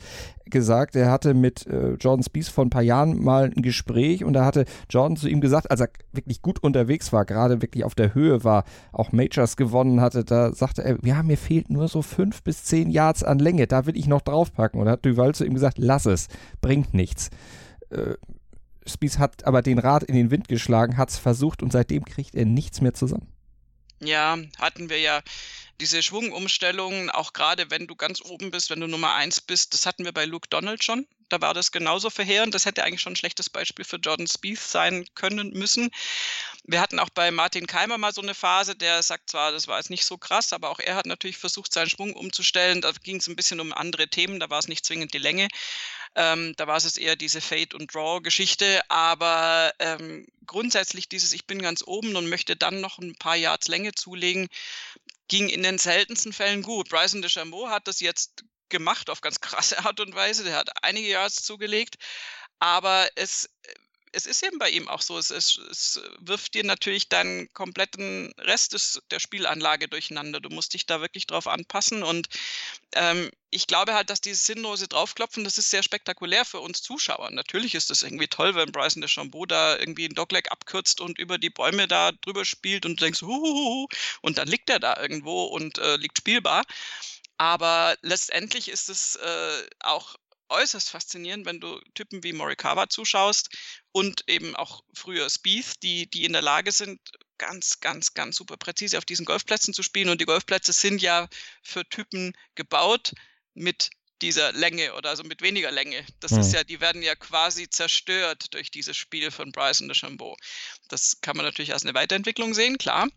[0.51, 4.33] gesagt, er hatte mit äh, Jordan Spieth vor ein paar Jahren mal ein Gespräch und
[4.33, 7.95] da hatte Jordan zu ihm gesagt, als er wirklich gut unterwegs war, gerade wirklich auf
[7.95, 12.03] der Höhe war, auch Majors gewonnen hatte, da sagte er, ja, mir fehlt nur so
[12.03, 14.81] fünf bis zehn Yards an Länge, da will ich noch draufpacken.
[14.81, 16.29] Und hat Duval zu ihm gesagt, lass es,
[16.61, 17.31] bringt nichts.
[17.91, 18.15] Äh,
[18.87, 22.35] Spieth hat aber den Rad in den Wind geschlagen, hat es versucht und seitdem kriegt
[22.35, 23.29] er nichts mehr zusammen.
[24.01, 25.23] Ja, hatten wir ja
[25.81, 29.87] diese Schwungumstellungen, auch gerade wenn du ganz oben bist, wenn du Nummer eins bist, das
[29.87, 31.07] hatten wir bei Luke Donald schon.
[31.29, 32.55] Da war das genauso verheerend.
[32.55, 35.91] Das hätte eigentlich schon ein schlechtes Beispiel für Jordan Spieth sein können müssen.
[36.65, 39.79] Wir hatten auch bei Martin Keimer mal so eine Phase, der sagt zwar, das war
[39.79, 42.81] jetzt nicht so krass, aber auch er hat natürlich versucht, seinen Schwung umzustellen.
[42.81, 45.49] Da ging es ein bisschen um andere Themen, da war es nicht zwingend die Länge.
[46.17, 48.81] Ähm, da war es eher diese Fade- und Draw-Geschichte.
[48.89, 53.69] Aber ähm, grundsätzlich dieses, ich bin ganz oben und möchte dann noch ein paar Yards
[53.69, 54.49] Länge zulegen,
[55.29, 56.89] ging in den seltensten Fällen gut.
[56.89, 60.45] Bryson DeChambeau hat das jetzt gemacht auf ganz krasse Art und Weise.
[60.45, 61.97] Der hat einige Yards zugelegt.
[62.59, 63.51] Aber es
[64.17, 68.33] es ist eben bei ihm auch so, es, es, es wirft dir natürlich deinen kompletten
[68.39, 70.41] Rest des, der Spielanlage durcheinander.
[70.41, 72.27] Du musst dich da wirklich drauf anpassen und
[72.93, 77.31] ähm, ich glaube halt, dass dieses sinnlose Draufklopfen, das ist sehr spektakulär für uns Zuschauer.
[77.31, 81.37] Natürlich ist es irgendwie toll, wenn Bryson DeChambeau da irgendwie ein Dogleg abkürzt und über
[81.37, 83.87] die Bäume da drüber spielt und du denkst, huhuhu,
[84.23, 86.65] und dann liegt er da irgendwo und äh, liegt spielbar.
[87.37, 90.17] Aber letztendlich ist es äh, auch
[90.49, 93.49] äußerst faszinierend, wenn du Typen wie Morikawa zuschaust
[93.93, 97.01] und eben auch früher Spieth, die, die in der Lage sind,
[97.39, 100.09] ganz, ganz, ganz super präzise auf diesen Golfplätzen zu spielen.
[100.09, 101.29] Und die Golfplätze sind ja
[101.63, 103.13] für Typen gebaut
[103.55, 103.91] mit
[104.23, 106.05] dieser Länge oder also mit weniger Länge.
[106.21, 106.41] Das hm.
[106.41, 110.37] ist ja, die werden ja quasi zerstört durch dieses Spiel von Bryson DeChambeau.
[110.89, 113.09] Das kann man natürlich als eine Weiterentwicklung sehen, klar.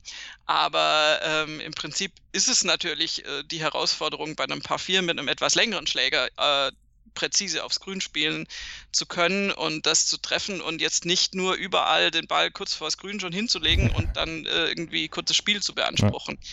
[0.45, 5.17] Aber ähm, im Prinzip ist es natürlich äh, die Herausforderung bei einem Paar 4 mit
[5.17, 6.71] einem etwas längeren Schläger, äh,
[7.13, 8.47] präzise aufs Grün spielen
[8.91, 12.87] zu können und das zu treffen und jetzt nicht nur überall den Ball kurz vor
[12.87, 16.37] das Grün schon hinzulegen und dann äh, irgendwie kurzes Spiel zu beanspruchen.
[16.41, 16.49] Ja.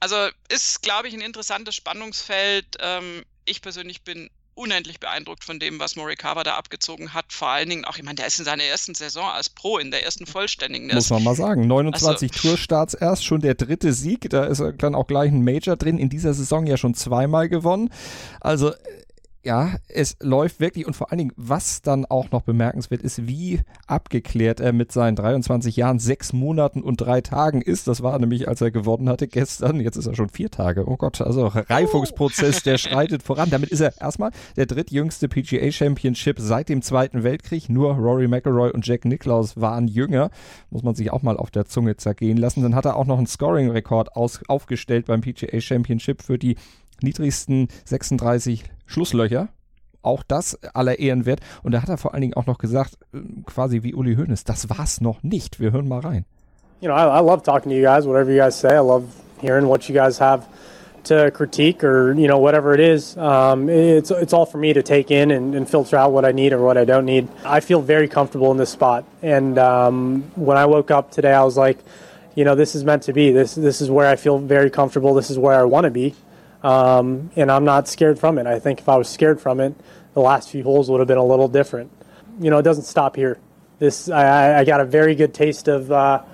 [0.00, 2.66] Also ist, glaube ich, ein interessantes Spannungsfeld.
[2.80, 7.26] Ähm, ich persönlich bin unendlich beeindruckt von dem, was Morikawa da abgezogen hat.
[7.32, 9.90] Vor allen Dingen auch, ich meine, der ist in seiner ersten Saison als Pro, in
[9.90, 10.88] der ersten vollständigen.
[10.92, 11.66] Muss man mal sagen.
[11.66, 14.28] 29 also, Tourstarts erst, schon der dritte Sieg.
[14.30, 15.98] Da ist dann auch gleich ein Major drin.
[15.98, 17.90] In dieser Saison ja schon zweimal gewonnen.
[18.40, 18.72] Also
[19.46, 23.60] ja, es läuft wirklich und vor allen Dingen, was dann auch noch bemerkenswert ist, wie
[23.86, 27.86] abgeklärt er mit seinen 23 Jahren, sechs Monaten und drei Tagen ist.
[27.86, 29.80] Das war nämlich, als er gewonnen hatte gestern.
[29.80, 30.88] Jetzt ist er schon vier Tage.
[30.88, 33.48] Oh Gott, also Reifungsprozess, der schreitet voran.
[33.48, 37.68] Damit ist er erstmal der drittjüngste PGA Championship seit dem Zweiten Weltkrieg.
[37.68, 40.30] Nur Rory McIlroy und Jack Nicklaus waren jünger.
[40.70, 42.64] Muss man sich auch mal auf der Zunge zergehen lassen.
[42.64, 46.56] Dann hat er auch noch einen Scoring-Rekord aufgestellt beim PGA Championship für die
[47.00, 49.48] niedrigsten 36 Schlusslöcher.
[50.02, 51.40] Auch das aller Ehren wert.
[51.62, 54.44] Und da hat er vor allen Dingen auch noch gesagt, äh, quasi wie Uli Hoeneß,
[54.44, 55.58] das war's noch nicht.
[55.58, 56.24] Wir hören mal rein.
[56.80, 58.76] You know, I, I love talking to you guys, whatever you guys say.
[58.76, 59.04] I love
[59.40, 60.46] hearing what you guys have
[61.06, 63.16] to critique or you know whatever it is.
[63.16, 66.32] Um, it's it's all for me to take in and, and, filter out what I
[66.32, 67.28] need or what I don't need.
[67.44, 71.44] I feel very comfortable in this spot, and um, when I woke up today, I
[71.44, 71.78] was like,
[72.34, 73.30] you know, this is meant to be.
[73.32, 75.14] This this is where I feel very comfortable.
[75.14, 76.14] This is where I want to be.
[76.66, 78.46] Um, and I'm not scared from it.
[78.48, 79.72] I think if I was scared from it,
[80.14, 81.92] the last few holes would have been a little different.
[82.40, 83.38] You know, it doesn't stop here.
[83.78, 86.24] This I, I got a very good taste of uh,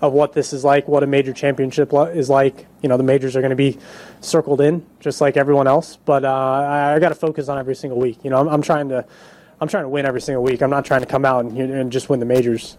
[0.00, 2.66] of what this is like, what a major championship is like.
[2.82, 3.78] You know, the majors are going to be
[4.22, 7.74] circled in just like everyone else, but uh, I, I got to focus on every
[7.74, 8.24] single week.
[8.24, 9.04] You know, I'm, I'm, trying to
[9.60, 10.62] I'm trying to win every single week.
[10.62, 12.78] I'm not trying to come out and, and just win the majors.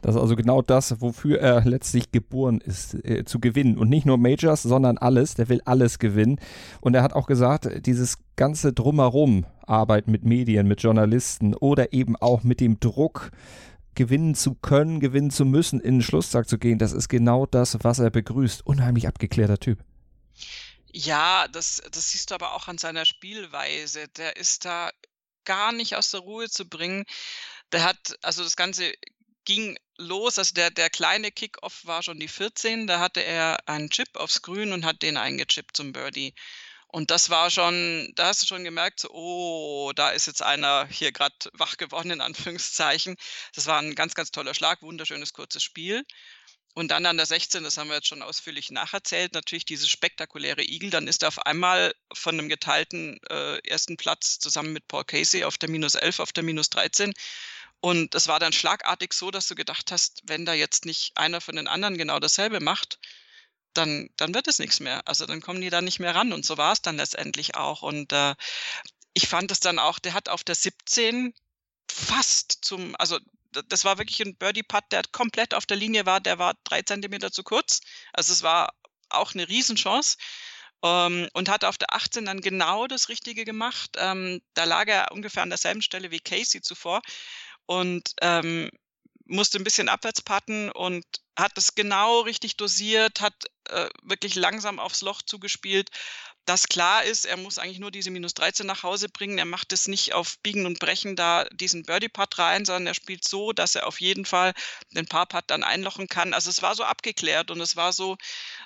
[0.00, 3.78] Das ist also genau das, wofür er letztlich geboren ist, äh, zu gewinnen.
[3.78, 5.34] Und nicht nur Majors, sondern alles.
[5.34, 6.40] Der will alles gewinnen.
[6.80, 12.16] Und er hat auch gesagt, dieses ganze Drumherum, Arbeit mit Medien, mit Journalisten oder eben
[12.16, 13.30] auch mit dem Druck,
[13.98, 17.78] gewinnen zu können, gewinnen zu müssen, in den Schlusstag zu gehen, das ist genau das,
[17.82, 18.64] was er begrüßt.
[18.64, 19.80] Unheimlich abgeklärter Typ.
[20.92, 24.06] Ja, das, das siehst du aber auch an seiner Spielweise.
[24.16, 24.90] Der ist da
[25.44, 27.04] gar nicht aus der Ruhe zu bringen.
[27.72, 28.92] Der hat, also das ganze
[29.44, 33.90] ging los, also der, der kleine Kickoff war schon die 14, da hatte er einen
[33.90, 36.34] Chip aufs Grün und hat den eingechippt zum Birdie.
[36.90, 40.86] Und das war schon, da hast du schon gemerkt, so, oh, da ist jetzt einer
[40.90, 43.16] hier gerade wach geworden, in Anführungszeichen.
[43.54, 46.04] Das war ein ganz, ganz toller Schlag, wunderschönes kurzes Spiel.
[46.74, 50.62] Und dann an der 16, das haben wir jetzt schon ausführlich nacherzählt, natürlich dieses spektakuläre
[50.62, 50.90] Igel.
[50.90, 55.44] Dann ist er auf einmal von einem geteilten äh, ersten Platz zusammen mit Paul Casey
[55.44, 57.12] auf der minus 11, auf der minus 13
[57.80, 61.40] und es war dann schlagartig so, dass du gedacht hast, wenn da jetzt nicht einer
[61.40, 62.98] von den anderen genau dasselbe macht,
[63.74, 65.06] dann, dann wird es nichts mehr.
[65.06, 66.32] Also dann kommen die da nicht mehr ran.
[66.32, 67.82] Und so war es dann letztendlich auch.
[67.82, 68.34] Und äh,
[69.14, 71.32] ich fand es dann auch, der hat auf der 17
[71.90, 73.18] fast zum, also
[73.68, 77.32] das war wirklich ein Birdie-Putt, der komplett auf der Linie war, der war drei Zentimeter
[77.32, 77.80] zu kurz.
[78.12, 78.74] Also es war
[79.08, 80.16] auch eine Riesenchance.
[80.82, 83.96] Ähm, und hat auf der 18 dann genau das Richtige gemacht.
[83.98, 87.02] Ähm, da lag er ungefähr an derselben Stelle wie Casey zuvor
[87.68, 88.70] und ähm,
[89.26, 91.04] musste ein bisschen abwärts patten und
[91.38, 93.34] hat es genau richtig dosiert, hat
[93.68, 95.90] äh, wirklich langsam aufs Loch zugespielt.
[96.46, 99.36] Dass klar ist, er muss eigentlich nur diese minus 13 nach Hause bringen.
[99.36, 103.28] Er macht es nicht auf Biegen und Brechen da diesen Birdie-Putt rein, sondern er spielt
[103.28, 104.54] so, dass er auf jeden Fall
[104.92, 106.32] den Paar-Putt dann einlochen kann.
[106.32, 108.16] Also es war so abgeklärt und es war so,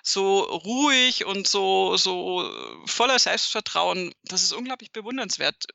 [0.05, 2.49] so ruhig und so, so
[2.87, 4.15] voller Selbstvertrauen.
[4.23, 5.67] Das ist unglaublich bewundernswert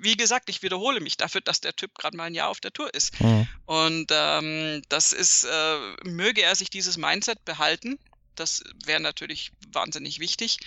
[0.00, 2.72] wie gesagt, ich wiederhole mich dafür, dass der Typ gerade mal ein Jahr auf der
[2.72, 3.20] Tour ist.
[3.20, 3.48] Mhm.
[3.66, 7.98] Und ähm, das ist, äh, möge er sich dieses Mindset behalten.
[8.38, 10.58] Das wäre natürlich wahnsinnig wichtig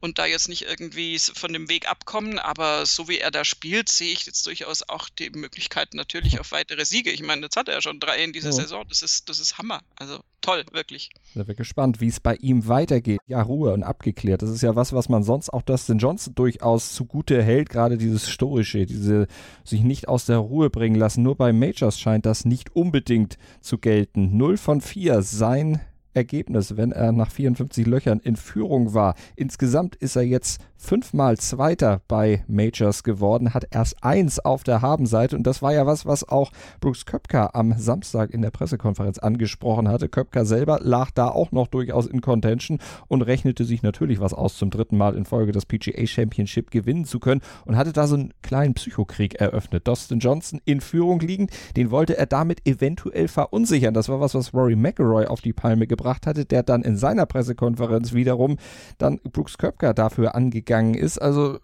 [0.00, 3.88] und da jetzt nicht irgendwie von dem Weg abkommen, aber so wie er da spielt,
[3.90, 7.10] sehe ich jetzt durchaus auch die Möglichkeit natürlich auf weitere Siege.
[7.10, 8.54] Ich meine, jetzt hat er ja schon drei in dieser ja.
[8.54, 8.84] Saison.
[8.88, 9.82] Das ist, das ist Hammer.
[9.96, 11.10] Also toll, wirklich.
[11.34, 13.20] Da bin gespannt, wie es bei ihm weitergeht.
[13.26, 14.42] Ja, Ruhe und abgeklärt.
[14.42, 17.68] Das ist ja was, was man sonst auch Dustin Johnson durchaus zugute hält.
[17.68, 19.26] Gerade dieses Stoische, diese
[19.64, 21.22] sich nicht aus der Ruhe bringen lassen.
[21.22, 24.36] Nur bei Majors scheint das nicht unbedingt zu gelten.
[24.36, 25.80] 0 von 4, sein
[26.14, 29.14] Ergebnis, wenn er nach 54 Löchern in Führung war.
[29.36, 35.36] Insgesamt ist er jetzt fünfmal Zweiter bei Majors geworden, hat erst eins auf der Habenseite
[35.36, 39.88] und das war ja was, was auch Brooks Köpker am Samstag in der Pressekonferenz angesprochen
[39.88, 40.08] hatte.
[40.08, 44.56] Köpker selber lag da auch noch durchaus in Contention und rechnete sich natürlich was aus,
[44.56, 48.16] zum dritten Mal in Folge das PGA Championship gewinnen zu können und hatte da so
[48.16, 49.86] einen kleinen Psychokrieg eröffnet.
[49.86, 53.94] Dustin Johnson in Führung liegend, den wollte er damit eventuell verunsichern.
[53.94, 57.26] Das war was, was Rory McIlroy auf die Palme gebracht hatte, der dann in seiner
[57.26, 58.58] Pressekonferenz wiederum
[58.98, 61.18] dann Brooks Köpker dafür angegeben gegangen ist.
[61.18, 61.58] Also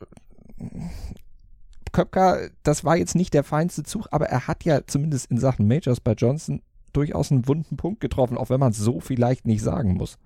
[1.93, 5.69] Köpker, das war jetzt nicht der feinste Zug, aber er hat ja zumindest in Sachen
[5.69, 9.63] Majors bei Johnson durchaus einen wunden Punkt getroffen, auch wenn man es so vielleicht nicht
[9.63, 10.19] sagen muss.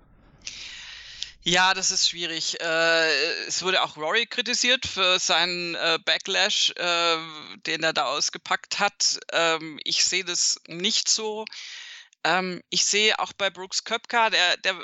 [1.43, 2.61] Ja, das ist schwierig.
[2.61, 3.09] Äh,
[3.47, 7.17] es wurde auch Rory kritisiert für seinen äh, Backlash, äh,
[7.65, 9.19] den er da ausgepackt hat.
[9.33, 11.45] Ähm, ich sehe das nicht so.
[12.23, 14.75] Ähm, ich sehe auch bei Brooks Köpka, der, der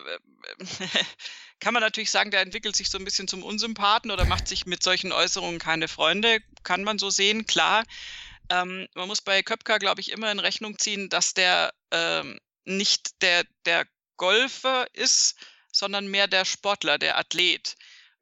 [1.59, 4.65] kann man natürlich sagen, der entwickelt sich so ein bisschen zum Unsympathen oder macht sich
[4.65, 6.39] mit solchen Äußerungen keine Freunde.
[6.63, 7.83] Kann man so sehen, klar.
[8.49, 13.21] Ähm, man muss bei Köpker, glaube ich, immer in Rechnung ziehen, dass der ähm, nicht
[13.21, 13.85] der, der
[14.17, 15.35] Golfer ist,
[15.71, 17.75] sondern mehr der Sportler, der Athlet.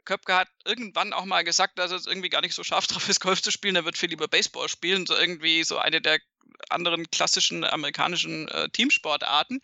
[0.03, 3.19] Köpke hat irgendwann auch mal gesagt, dass er irgendwie gar nicht so scharf drauf ist,
[3.19, 3.75] Golf zu spielen.
[3.75, 6.19] Er wird viel lieber Baseball spielen, so irgendwie so eine der
[6.69, 9.61] anderen klassischen amerikanischen äh, Teamsportarten.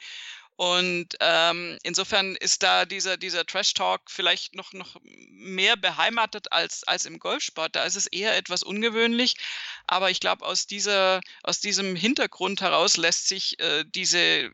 [0.61, 4.95] Und ähm, insofern ist da dieser, dieser Trash-Talk vielleicht noch, noch
[5.31, 7.75] mehr beheimatet als, als im Golfsport.
[7.75, 9.33] Da ist es eher etwas ungewöhnlich.
[9.87, 10.67] Aber ich glaube, aus,
[11.41, 14.51] aus diesem Hintergrund heraus lässt sich äh, diese,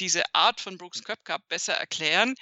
[0.00, 2.36] diese Art von Brooks Köpke besser erklären.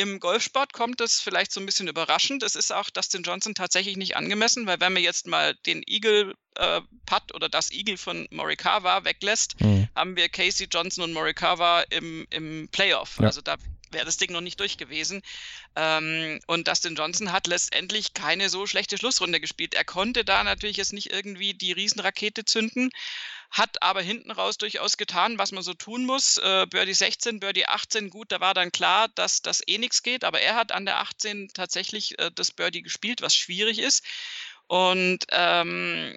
[0.00, 2.42] Im Golfsport kommt es vielleicht so ein bisschen überraschend.
[2.42, 6.34] Es ist auch Dustin Johnson tatsächlich nicht angemessen, weil wenn man jetzt mal den Eagle
[6.54, 9.88] äh, Putt oder das Eagle von Morikawa weglässt, mhm.
[9.94, 13.18] haben wir Casey Johnson und Morikawa im, im Playoff.
[13.18, 13.26] Ja.
[13.26, 13.56] Also da
[13.90, 15.20] wäre das Ding noch nicht durch gewesen.
[15.76, 19.74] Ähm, und Dustin Johnson hat letztendlich keine so schlechte Schlussrunde gespielt.
[19.74, 22.90] Er konnte da natürlich jetzt nicht irgendwie die Riesenrakete zünden,
[23.50, 26.36] hat aber hinten raus durchaus getan, was man so tun muss.
[26.38, 30.24] Äh, Birdie 16, Birdie 18, gut, da war dann klar, dass das eh nichts geht,
[30.24, 34.04] aber er hat an der 18 tatsächlich äh, das Birdie gespielt, was schwierig ist.
[34.68, 36.14] Und ähm,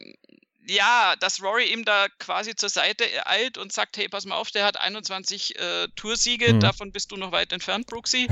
[0.67, 4.52] ja, dass Rory ihm da quasi zur Seite eilt und sagt, hey, pass mal auf,
[4.52, 6.60] der hat 21 äh, Toursiege, mhm.
[6.60, 8.28] davon bist du noch weit entfernt, Brooksy.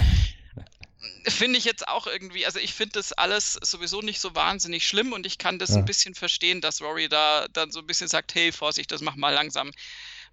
[1.27, 5.13] Finde ich jetzt auch irgendwie, also ich finde das alles sowieso nicht so wahnsinnig schlimm
[5.13, 5.75] und ich kann das ja.
[5.77, 9.15] ein bisschen verstehen, dass Rory da dann so ein bisschen sagt, hey, Vorsicht, das mach
[9.15, 9.71] mal langsam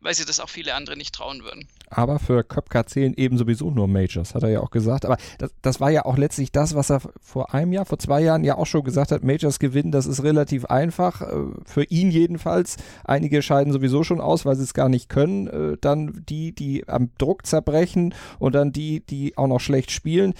[0.00, 1.66] weil sie das auch viele andere nicht trauen würden.
[1.90, 5.06] Aber für Köpka zählen eben sowieso nur Majors, hat er ja auch gesagt.
[5.06, 8.20] Aber das, das, war ja auch letztlich das, was er vor einem Jahr, vor zwei
[8.20, 9.24] Jahren ja auch schon gesagt hat.
[9.24, 11.22] Majors gewinnen, das ist relativ einfach.
[11.22, 11.34] Äh,
[11.64, 12.76] für ihn jedenfalls.
[13.04, 15.46] Einige scheiden sowieso schon aus, weil sie es gar nicht können.
[15.46, 20.34] Äh, dann die, die am Druck zerbrechen und dann die, die auch noch schlecht spielen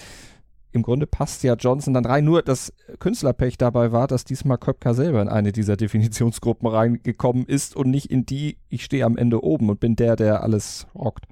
[0.71, 2.25] im Grunde passt ja Johnson dann rein.
[2.25, 7.75] Nur das Künstlerpech dabei war, dass diesmal Köpker selber in eine dieser Definitionsgruppen reingekommen ist
[7.75, 11.25] und nicht in die, ich stehe am Ende oben und bin der, der alles rockt.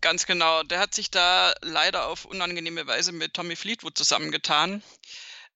[0.00, 0.62] Ganz genau.
[0.62, 4.82] Der hat sich da leider auf unangenehme Weise mit Tommy Fleetwood zusammengetan.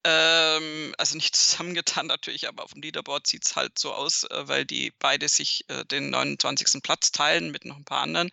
[0.03, 4.49] Ähm, also nicht zusammengetan natürlich, aber auf dem Leaderboard sieht es halt so aus, äh,
[4.49, 6.83] weil die beide sich äh, den 29.
[6.83, 8.31] Platz teilen mit noch ein paar anderen.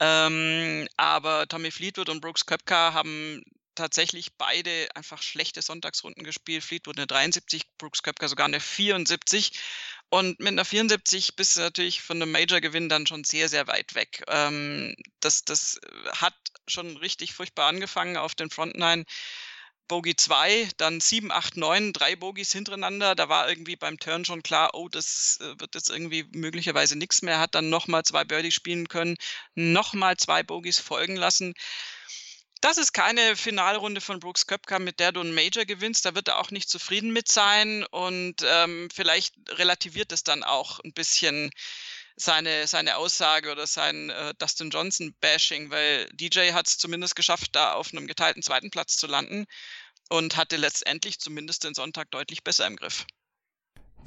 [0.00, 3.42] Ähm, aber Tommy Fleetwood und Brooks Köpka haben
[3.78, 6.64] tatsächlich beide einfach schlechte Sonntagsrunden gespielt.
[6.64, 9.52] Fleetwood eine 73, Brooks Köpker sogar eine 74.
[10.10, 13.94] Und mit einer 74 bist du natürlich von einem Major-Gewinn dann schon sehr, sehr weit
[13.94, 14.24] weg.
[14.28, 15.80] Ähm, das, das
[16.12, 16.34] hat
[16.66, 19.04] schon richtig furchtbar angefangen auf den Front Nine.
[19.88, 23.14] Bogey 2, dann 7, 8, 9, drei Bogies hintereinander.
[23.14, 27.22] Da war irgendwie beim Turn schon klar, oh, das äh, wird jetzt irgendwie möglicherweise nichts
[27.22, 27.40] mehr.
[27.40, 29.16] Hat dann nochmal zwei Birdies spielen können,
[29.54, 31.54] nochmal zwei Bogies folgen lassen.
[32.60, 36.04] Das ist keine Finalrunde von Brooks Köpka, mit der du einen Major gewinnst.
[36.04, 37.84] Da wird er auch nicht zufrieden mit sein.
[37.84, 41.50] Und ähm, vielleicht relativiert es dann auch ein bisschen
[42.16, 47.74] seine, seine Aussage oder sein äh, Dustin Johnson-Bashing, weil DJ hat es zumindest geschafft, da
[47.74, 49.46] auf einem geteilten zweiten Platz zu landen
[50.08, 53.06] und hatte letztendlich zumindest den Sonntag deutlich besser im Griff.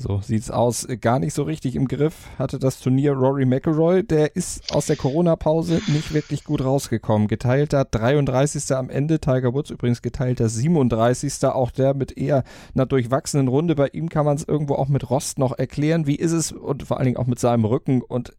[0.01, 0.87] So sieht's aus.
[0.99, 4.03] Gar nicht so richtig im Griff hatte das Turnier Rory McIlroy.
[4.03, 7.27] Der ist aus der Corona-Pause nicht wirklich gut rausgekommen.
[7.27, 8.75] Geteilter 33.
[8.75, 9.19] am Ende.
[9.19, 11.45] Tiger Woods übrigens geteilter 37.
[11.45, 13.75] Auch der mit eher einer durchwachsenen Runde.
[13.75, 16.07] Bei ihm kann man es irgendwo auch mit Rost noch erklären.
[16.07, 18.01] Wie ist es und vor allen Dingen auch mit seinem Rücken.
[18.01, 18.35] Und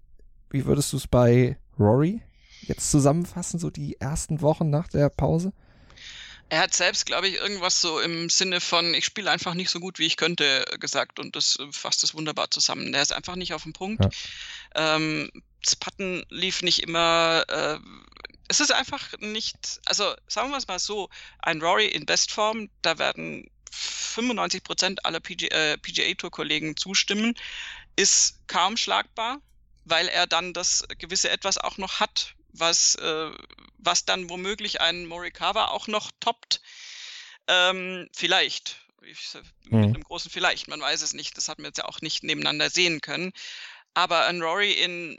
[0.50, 2.22] wie würdest du es bei Rory
[2.62, 5.52] jetzt zusammenfassen, so die ersten Wochen nach der Pause?
[6.48, 9.80] Er hat selbst, glaube ich, irgendwas so im Sinne von, ich spiele einfach nicht so
[9.80, 11.18] gut, wie ich könnte, gesagt.
[11.18, 12.92] Und das äh, fasst es wunderbar zusammen.
[12.92, 14.04] Der ist einfach nicht auf dem Punkt.
[14.74, 14.96] Ja.
[14.96, 15.30] Ähm,
[15.64, 17.44] das Patten lief nicht immer.
[17.48, 17.78] Äh,
[18.48, 22.98] es ist einfach nicht, also sagen wir es mal so, ein Rory in Bestform, da
[22.98, 27.34] werden 95 Prozent aller PGA, äh, PGA Tour Kollegen zustimmen,
[27.96, 29.40] ist kaum schlagbar,
[29.84, 33.30] weil er dann das gewisse Etwas auch noch hat, was, äh,
[33.78, 36.60] was dann womöglich ein Morikawa auch noch toppt.
[37.48, 38.76] Ähm, vielleicht.
[39.04, 39.34] Ich,
[39.64, 39.94] mit mhm.
[39.94, 41.36] einem großen Vielleicht, man weiß es nicht.
[41.36, 43.32] Das hat man jetzt ja auch nicht nebeneinander sehen können.
[43.94, 45.18] Aber ein Rory in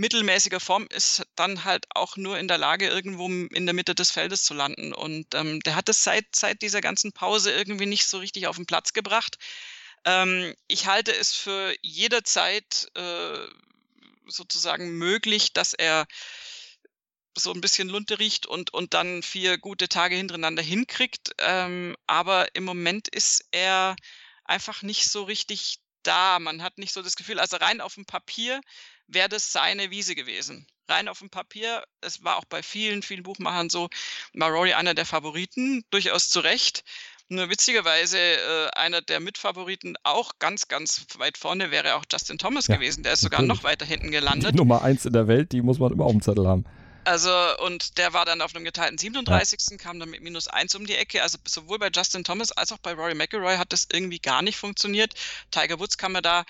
[0.00, 4.10] mittelmäßiger Form ist dann halt auch nur in der Lage, irgendwo in der Mitte des
[4.10, 4.94] Feldes zu landen.
[4.94, 8.56] Und ähm, der hat es seit, seit dieser ganzen Pause irgendwie nicht so richtig auf
[8.56, 9.36] den Platz gebracht.
[10.06, 13.48] Ähm, ich halte es für jederzeit äh,
[14.28, 16.06] sozusagen möglich, dass er
[17.38, 21.32] so ein bisschen Lunte riecht und, und dann vier gute Tage hintereinander hinkriegt.
[21.38, 23.96] Ähm, aber im Moment ist er
[24.44, 26.38] einfach nicht so richtig da.
[26.38, 28.60] Man hat nicht so das Gefühl, also rein auf dem Papier
[29.08, 30.66] wäre das seine Wiese gewesen.
[30.88, 33.88] Rein auf dem Papier, es war auch bei vielen, vielen Buchmachern so,
[34.34, 36.84] war Rory einer der Favoriten, durchaus zu Recht.
[37.28, 42.68] Nur witzigerweise äh, einer der Mitfavoriten auch ganz, ganz weit vorne wäre auch Justin Thomas
[42.68, 43.02] Ja, gewesen.
[43.02, 43.62] Der ist sogar natürlich.
[43.62, 44.54] noch weiter hinten Die gelandet.
[44.54, 46.64] Nummer eins in der Welt, die muss man immer auf dem Zettel haben.
[47.06, 49.78] Also, und der war dann auf einem geteilten 37.
[49.78, 51.22] kam dann mit minus 1 um die Ecke.
[51.22, 54.56] Also sowohl bei Justin Thomas als auch bei Rory McIlroy hat das irgendwie gar nicht
[54.56, 55.14] funktioniert.
[55.52, 56.44] Tiger Woods kann man da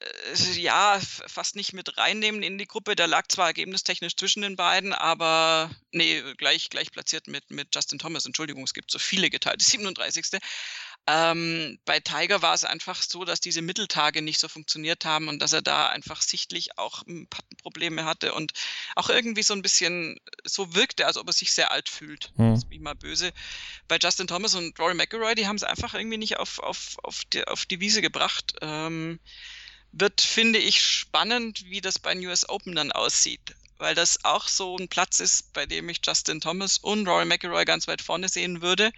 [0.00, 2.94] äh, ja fast nicht mit reinnehmen in die Gruppe.
[2.94, 7.98] Der lag zwar ergebnistechnisch zwischen den beiden, aber nee, gleich, gleich platziert mit, mit Justin
[7.98, 8.26] Thomas.
[8.26, 10.26] Entschuldigung, es gibt so viele geteilte 37.
[11.08, 15.40] Ähm, bei Tiger war es einfach so, dass diese Mitteltage nicht so funktioniert haben und
[15.40, 18.52] dass er da einfach sichtlich auch hm, Pattenprobleme hatte und
[18.96, 22.32] auch irgendwie so ein bisschen so wirkte, als ob er sich sehr alt fühlt.
[22.36, 22.54] Hm.
[22.54, 23.32] Das ist wie mal böse.
[23.86, 27.24] Bei Justin Thomas und Rory McIlroy, die haben es einfach irgendwie nicht auf, auf, auf,
[27.32, 28.54] die, auf die Wiese gebracht.
[28.60, 29.20] Ähm,
[29.92, 33.54] wird, finde ich, spannend, wie das bei den US Open dann aussieht.
[33.78, 37.64] Weil das auch so ein Platz ist, bei dem ich Justin Thomas und Rory McIlroy
[37.64, 38.90] ganz weit vorne sehen würde.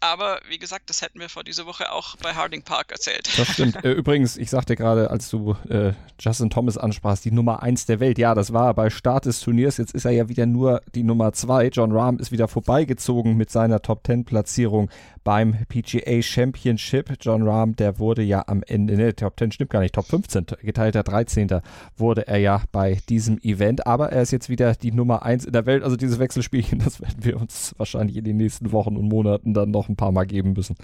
[0.00, 3.28] Aber wie gesagt, das hätten wir vor dieser Woche auch bei Harding Park erzählt.
[3.36, 3.76] Das stimmt.
[3.84, 8.00] Äh, Übrigens, ich sagte gerade, als du äh, Justin Thomas ansprachst, die Nummer eins der
[8.00, 8.18] Welt.
[8.18, 9.76] Ja, das war bei Start des Turniers.
[9.76, 11.68] Jetzt ist er ja wieder nur die Nummer zwei.
[11.68, 14.90] John Rahm ist wieder vorbeigezogen mit seiner Top Ten Platzierung
[15.28, 17.12] beim PGA Championship.
[17.20, 20.46] John Rahm, der wurde ja am Ende, ne, Top Ten stimmt gar nicht, Top 15,
[20.62, 21.60] geteilter 13.
[21.98, 23.86] wurde er ja bei diesem Event.
[23.86, 25.84] Aber er ist jetzt wieder die Nummer eins in der Welt.
[25.84, 29.70] Also dieses Wechselspielchen, das werden wir uns wahrscheinlich in den nächsten Wochen und Monaten dann
[29.70, 30.76] noch ein paar Mal geben müssen.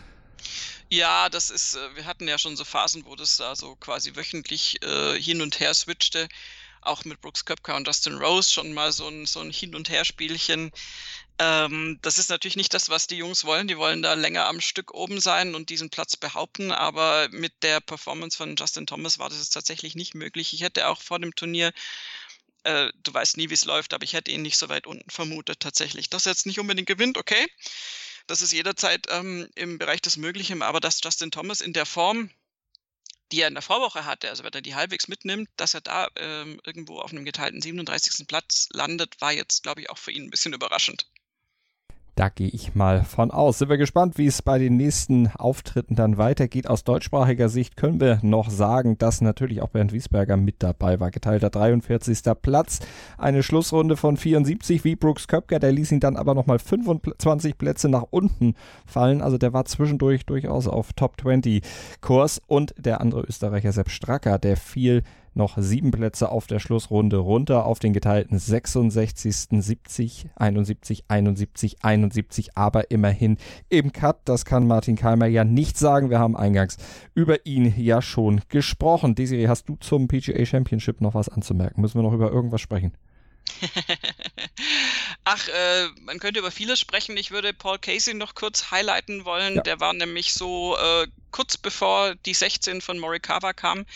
[0.91, 4.15] Ja, das ist, äh, wir hatten ja schon so Phasen, wo das da so quasi
[4.15, 6.29] wöchentlich äh, hin und her switchte.
[6.83, 9.89] Auch mit Brooks Köpker und Justin Rose schon mal so ein, so ein Hin- und
[9.89, 10.71] Her-Spielchen.
[11.39, 13.67] Ähm, das ist natürlich nicht das, was die Jungs wollen.
[13.67, 16.71] Die wollen da länger am Stück oben sein und diesen Platz behaupten.
[16.71, 20.53] Aber mit der Performance von Justin Thomas war das tatsächlich nicht möglich.
[20.55, 21.73] Ich hätte auch vor dem Turnier,
[22.65, 25.11] äh, du weißt nie, wie es läuft, aber ich hätte ihn nicht so weit unten
[25.11, 26.09] vermutet tatsächlich.
[26.11, 27.47] Dass er jetzt nicht unbedingt gewinnt, okay.
[28.27, 32.31] Das ist jederzeit ähm, im Bereich des Möglichen, aber dass Justin Thomas in der Form,
[33.33, 36.09] die er in der Vorwoche hatte, also wenn er die halbwegs mitnimmt, dass er da
[36.17, 38.27] ähm, irgendwo auf einem geteilten 37.
[38.29, 41.07] Platz landet, war jetzt, glaube ich, auch für ihn ein bisschen überraschend.
[42.15, 43.59] Da gehe ich mal von aus.
[43.59, 46.69] Sind wir gespannt, wie es bei den nächsten Auftritten dann weitergeht.
[46.69, 51.11] Aus deutschsprachiger Sicht können wir noch sagen, dass natürlich auch Bernd Wiesberger mit dabei war.
[51.11, 52.21] Geteilter 43.
[52.41, 52.79] Platz.
[53.19, 55.59] Eine Schlussrunde von 74 wie Brooks Köpker.
[55.59, 58.55] Der ließ ihn dann aber nochmal 25 Plätze nach unten
[58.87, 59.21] fallen.
[59.21, 61.63] Also der war zwischendurch durchaus auf Top 20
[62.01, 62.41] Kurs.
[62.47, 65.03] Und der andere Österreicher Sepp Stracker, der fiel
[65.37, 72.57] noch sieben Plätze auf der Schlussrunde runter auf den geteilten 66., 70, 71, 71, 71,
[72.57, 74.19] aber immerhin im Cut.
[74.25, 76.11] Das kann Martin Keimer ja nicht sagen.
[76.11, 76.77] Wir haben eingangs
[77.15, 79.15] über ihn ja schon gesprochen.
[79.15, 81.81] Desiree, hast du zum PGA Championship noch was anzumerken?
[81.81, 82.97] Müssen wir noch über irgendwas sprechen?
[85.25, 87.17] Ach, äh, man könnte über vieles sprechen.
[87.17, 89.57] Ich würde Paul Casey noch kurz highlighten wollen.
[89.57, 89.63] Ja.
[89.63, 93.87] Der war nämlich so äh, kurz bevor die 16 von Morikawa kam,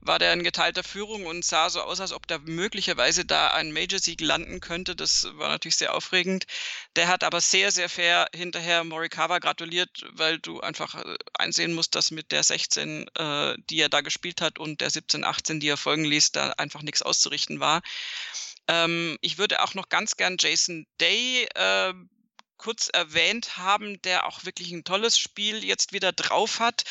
[0.00, 3.72] war der in geteilter Führung und sah so aus, als ob der möglicherweise da ein
[3.72, 4.96] Major-Sieg landen könnte.
[4.96, 6.46] Das war natürlich sehr aufregend.
[6.96, 11.94] Der hat aber sehr, sehr fair hinterher Morikawa gratuliert, weil du einfach äh, einsehen musst,
[11.94, 15.68] dass mit der 16, äh, die er da gespielt hat und der 17, 18, die
[15.68, 17.82] er folgen ließ, da einfach nichts auszurichten war.
[18.68, 21.92] Ähm, ich würde auch noch ganz gern Jason Day äh,
[22.60, 26.84] kurz erwähnt haben, der auch wirklich ein tolles Spiel jetzt wieder drauf hat,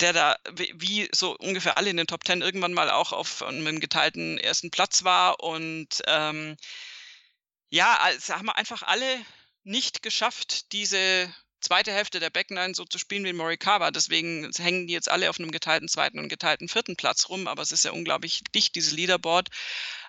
[0.00, 3.78] der da wie, so ungefähr alle in den Top Ten irgendwann mal auch auf einem
[3.78, 6.56] geteilten ersten Platz war und ähm,
[7.70, 9.24] ja, also haben wir einfach alle
[9.62, 13.90] nicht geschafft, diese zweite Hälfte der Back Nine so zu spielen wie Morikawa.
[13.90, 17.62] Deswegen hängen die jetzt alle auf einem geteilten zweiten und geteilten vierten Platz rum, aber
[17.62, 19.48] es ist ja unglaublich dicht, dieses Leaderboard.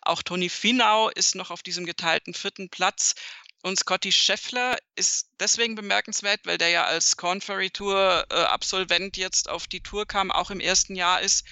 [0.02, 3.16] Auch Toni Finau ist noch auf diesem geteilten vierten Platz.
[3.64, 9.16] Und Scotty Scheffler ist deswegen bemerkenswert, weil der ja als Corn Ferry Tour äh, Absolvent
[9.16, 11.46] jetzt auf die Tour kam, auch im ersten Jahr ist,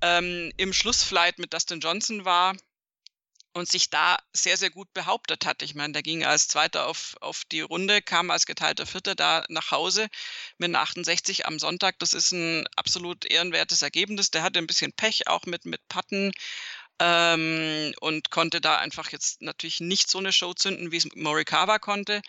[0.00, 2.56] ähm, im Schlussflight mit Dustin Johnson war
[3.52, 5.62] und sich da sehr, sehr gut behauptet hat.
[5.62, 9.44] Ich meine, der ging als Zweiter auf, auf die Runde, kam als geteilter Vierter da
[9.50, 10.08] nach Hause
[10.56, 11.98] mit einer 68 am Sonntag.
[11.98, 14.30] Das ist ein absolut ehrenwertes Ergebnis.
[14.30, 16.32] Der hatte ein bisschen Pech auch mit, mit Patten
[16.98, 21.78] ähm, und konnte da einfach jetzt natürlich nicht so eine Show zünden, wie es Morikawa
[21.78, 22.22] konnte.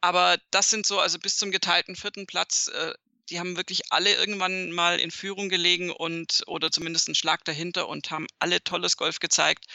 [0.00, 2.92] Aber das sind so, also bis zum geteilten vierten Platz, äh,
[3.30, 7.88] die haben wirklich alle irgendwann mal in Führung gelegen und oder zumindest einen Schlag dahinter
[7.88, 9.66] und haben alle tolles Golf gezeigt.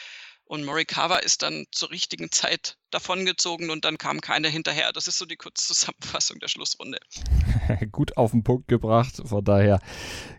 [0.46, 4.92] Und Morikawa ist dann zur richtigen Zeit davongezogen und dann kam keiner hinterher.
[4.92, 6.98] Das ist so die Kurzzusammenfassung der Schlussrunde.
[7.92, 9.22] Gut auf den Punkt gebracht.
[9.24, 9.80] Von daher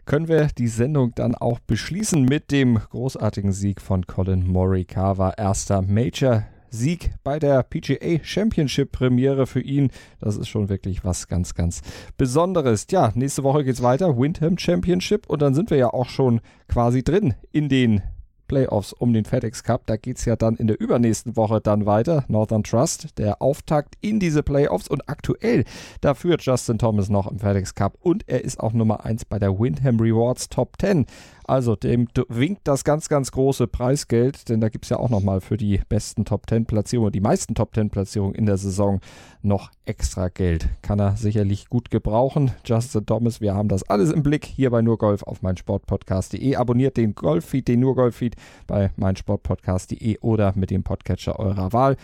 [0.06, 5.32] können wir die Sendung dann auch beschließen mit dem großartigen Sieg von Colin Morikawa.
[5.38, 9.92] Erster Major Sieg bei der PGA Championship Premiere für ihn.
[10.20, 11.82] Das ist schon wirklich was ganz, ganz
[12.18, 12.86] Besonderes.
[12.92, 14.18] Ja, nächste Woche geht's weiter.
[14.18, 18.04] Windham Championship und dann sind wir ja auch schon quasi drin in den
[18.48, 19.84] Playoffs um den FedEx Cup.
[19.86, 22.26] Da geht es ja dann in der übernächsten Woche dann weiter.
[22.28, 25.66] Northern Trust, der Auftakt in diese Playoffs und aktuell,
[26.02, 29.40] da führt Justin Thomas noch im FedEx Cup und er ist auch Nummer 1 bei
[29.40, 31.06] der Windham Rewards Top 10.
[31.48, 35.42] Also dem winkt das ganz, ganz große Preisgeld, denn da gibt es ja auch nochmal
[35.42, 39.00] für die besten Top 10 Platzierungen, die meisten Top 10 Platzierungen in der Saison
[39.44, 40.68] noch extra Geld.
[40.82, 42.52] Kann er sicherlich gut gebrauchen.
[42.66, 46.56] Justin Thomas, wir haben das alles im Blick hier bei Nurgolf auf meinsportpodcast.de.
[46.56, 48.36] Abonniert den Golffeed, den Nurgolf-Feed
[48.66, 51.96] bei meinsportpodcast.de oder mit dem Podcatcher eurer Wahl.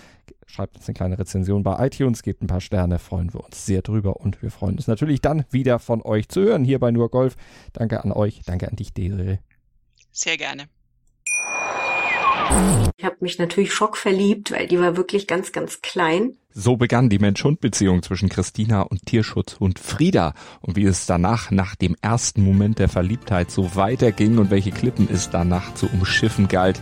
[0.46, 3.82] Schreibt uns eine kleine Rezension bei iTunes, gebt ein paar Sterne, freuen wir uns sehr
[3.82, 7.10] drüber und wir freuen uns natürlich dann wieder von euch zu hören hier bei Nur
[7.10, 7.36] Golf.
[7.74, 9.38] Danke an euch, danke an dich, Desiree.
[10.12, 10.68] Sehr gerne.
[12.98, 16.38] Ich habe mich natürlich schockverliebt, weil die war wirklich ganz, ganz klein.
[16.54, 20.34] So begann die Mensch-Hund-Beziehung zwischen Christina und Tierschutzhund Frieda.
[20.60, 25.08] Und wie es danach, nach dem ersten Moment der Verliebtheit, so weiterging und welche Klippen
[25.10, 26.82] es danach zu umschiffen galt,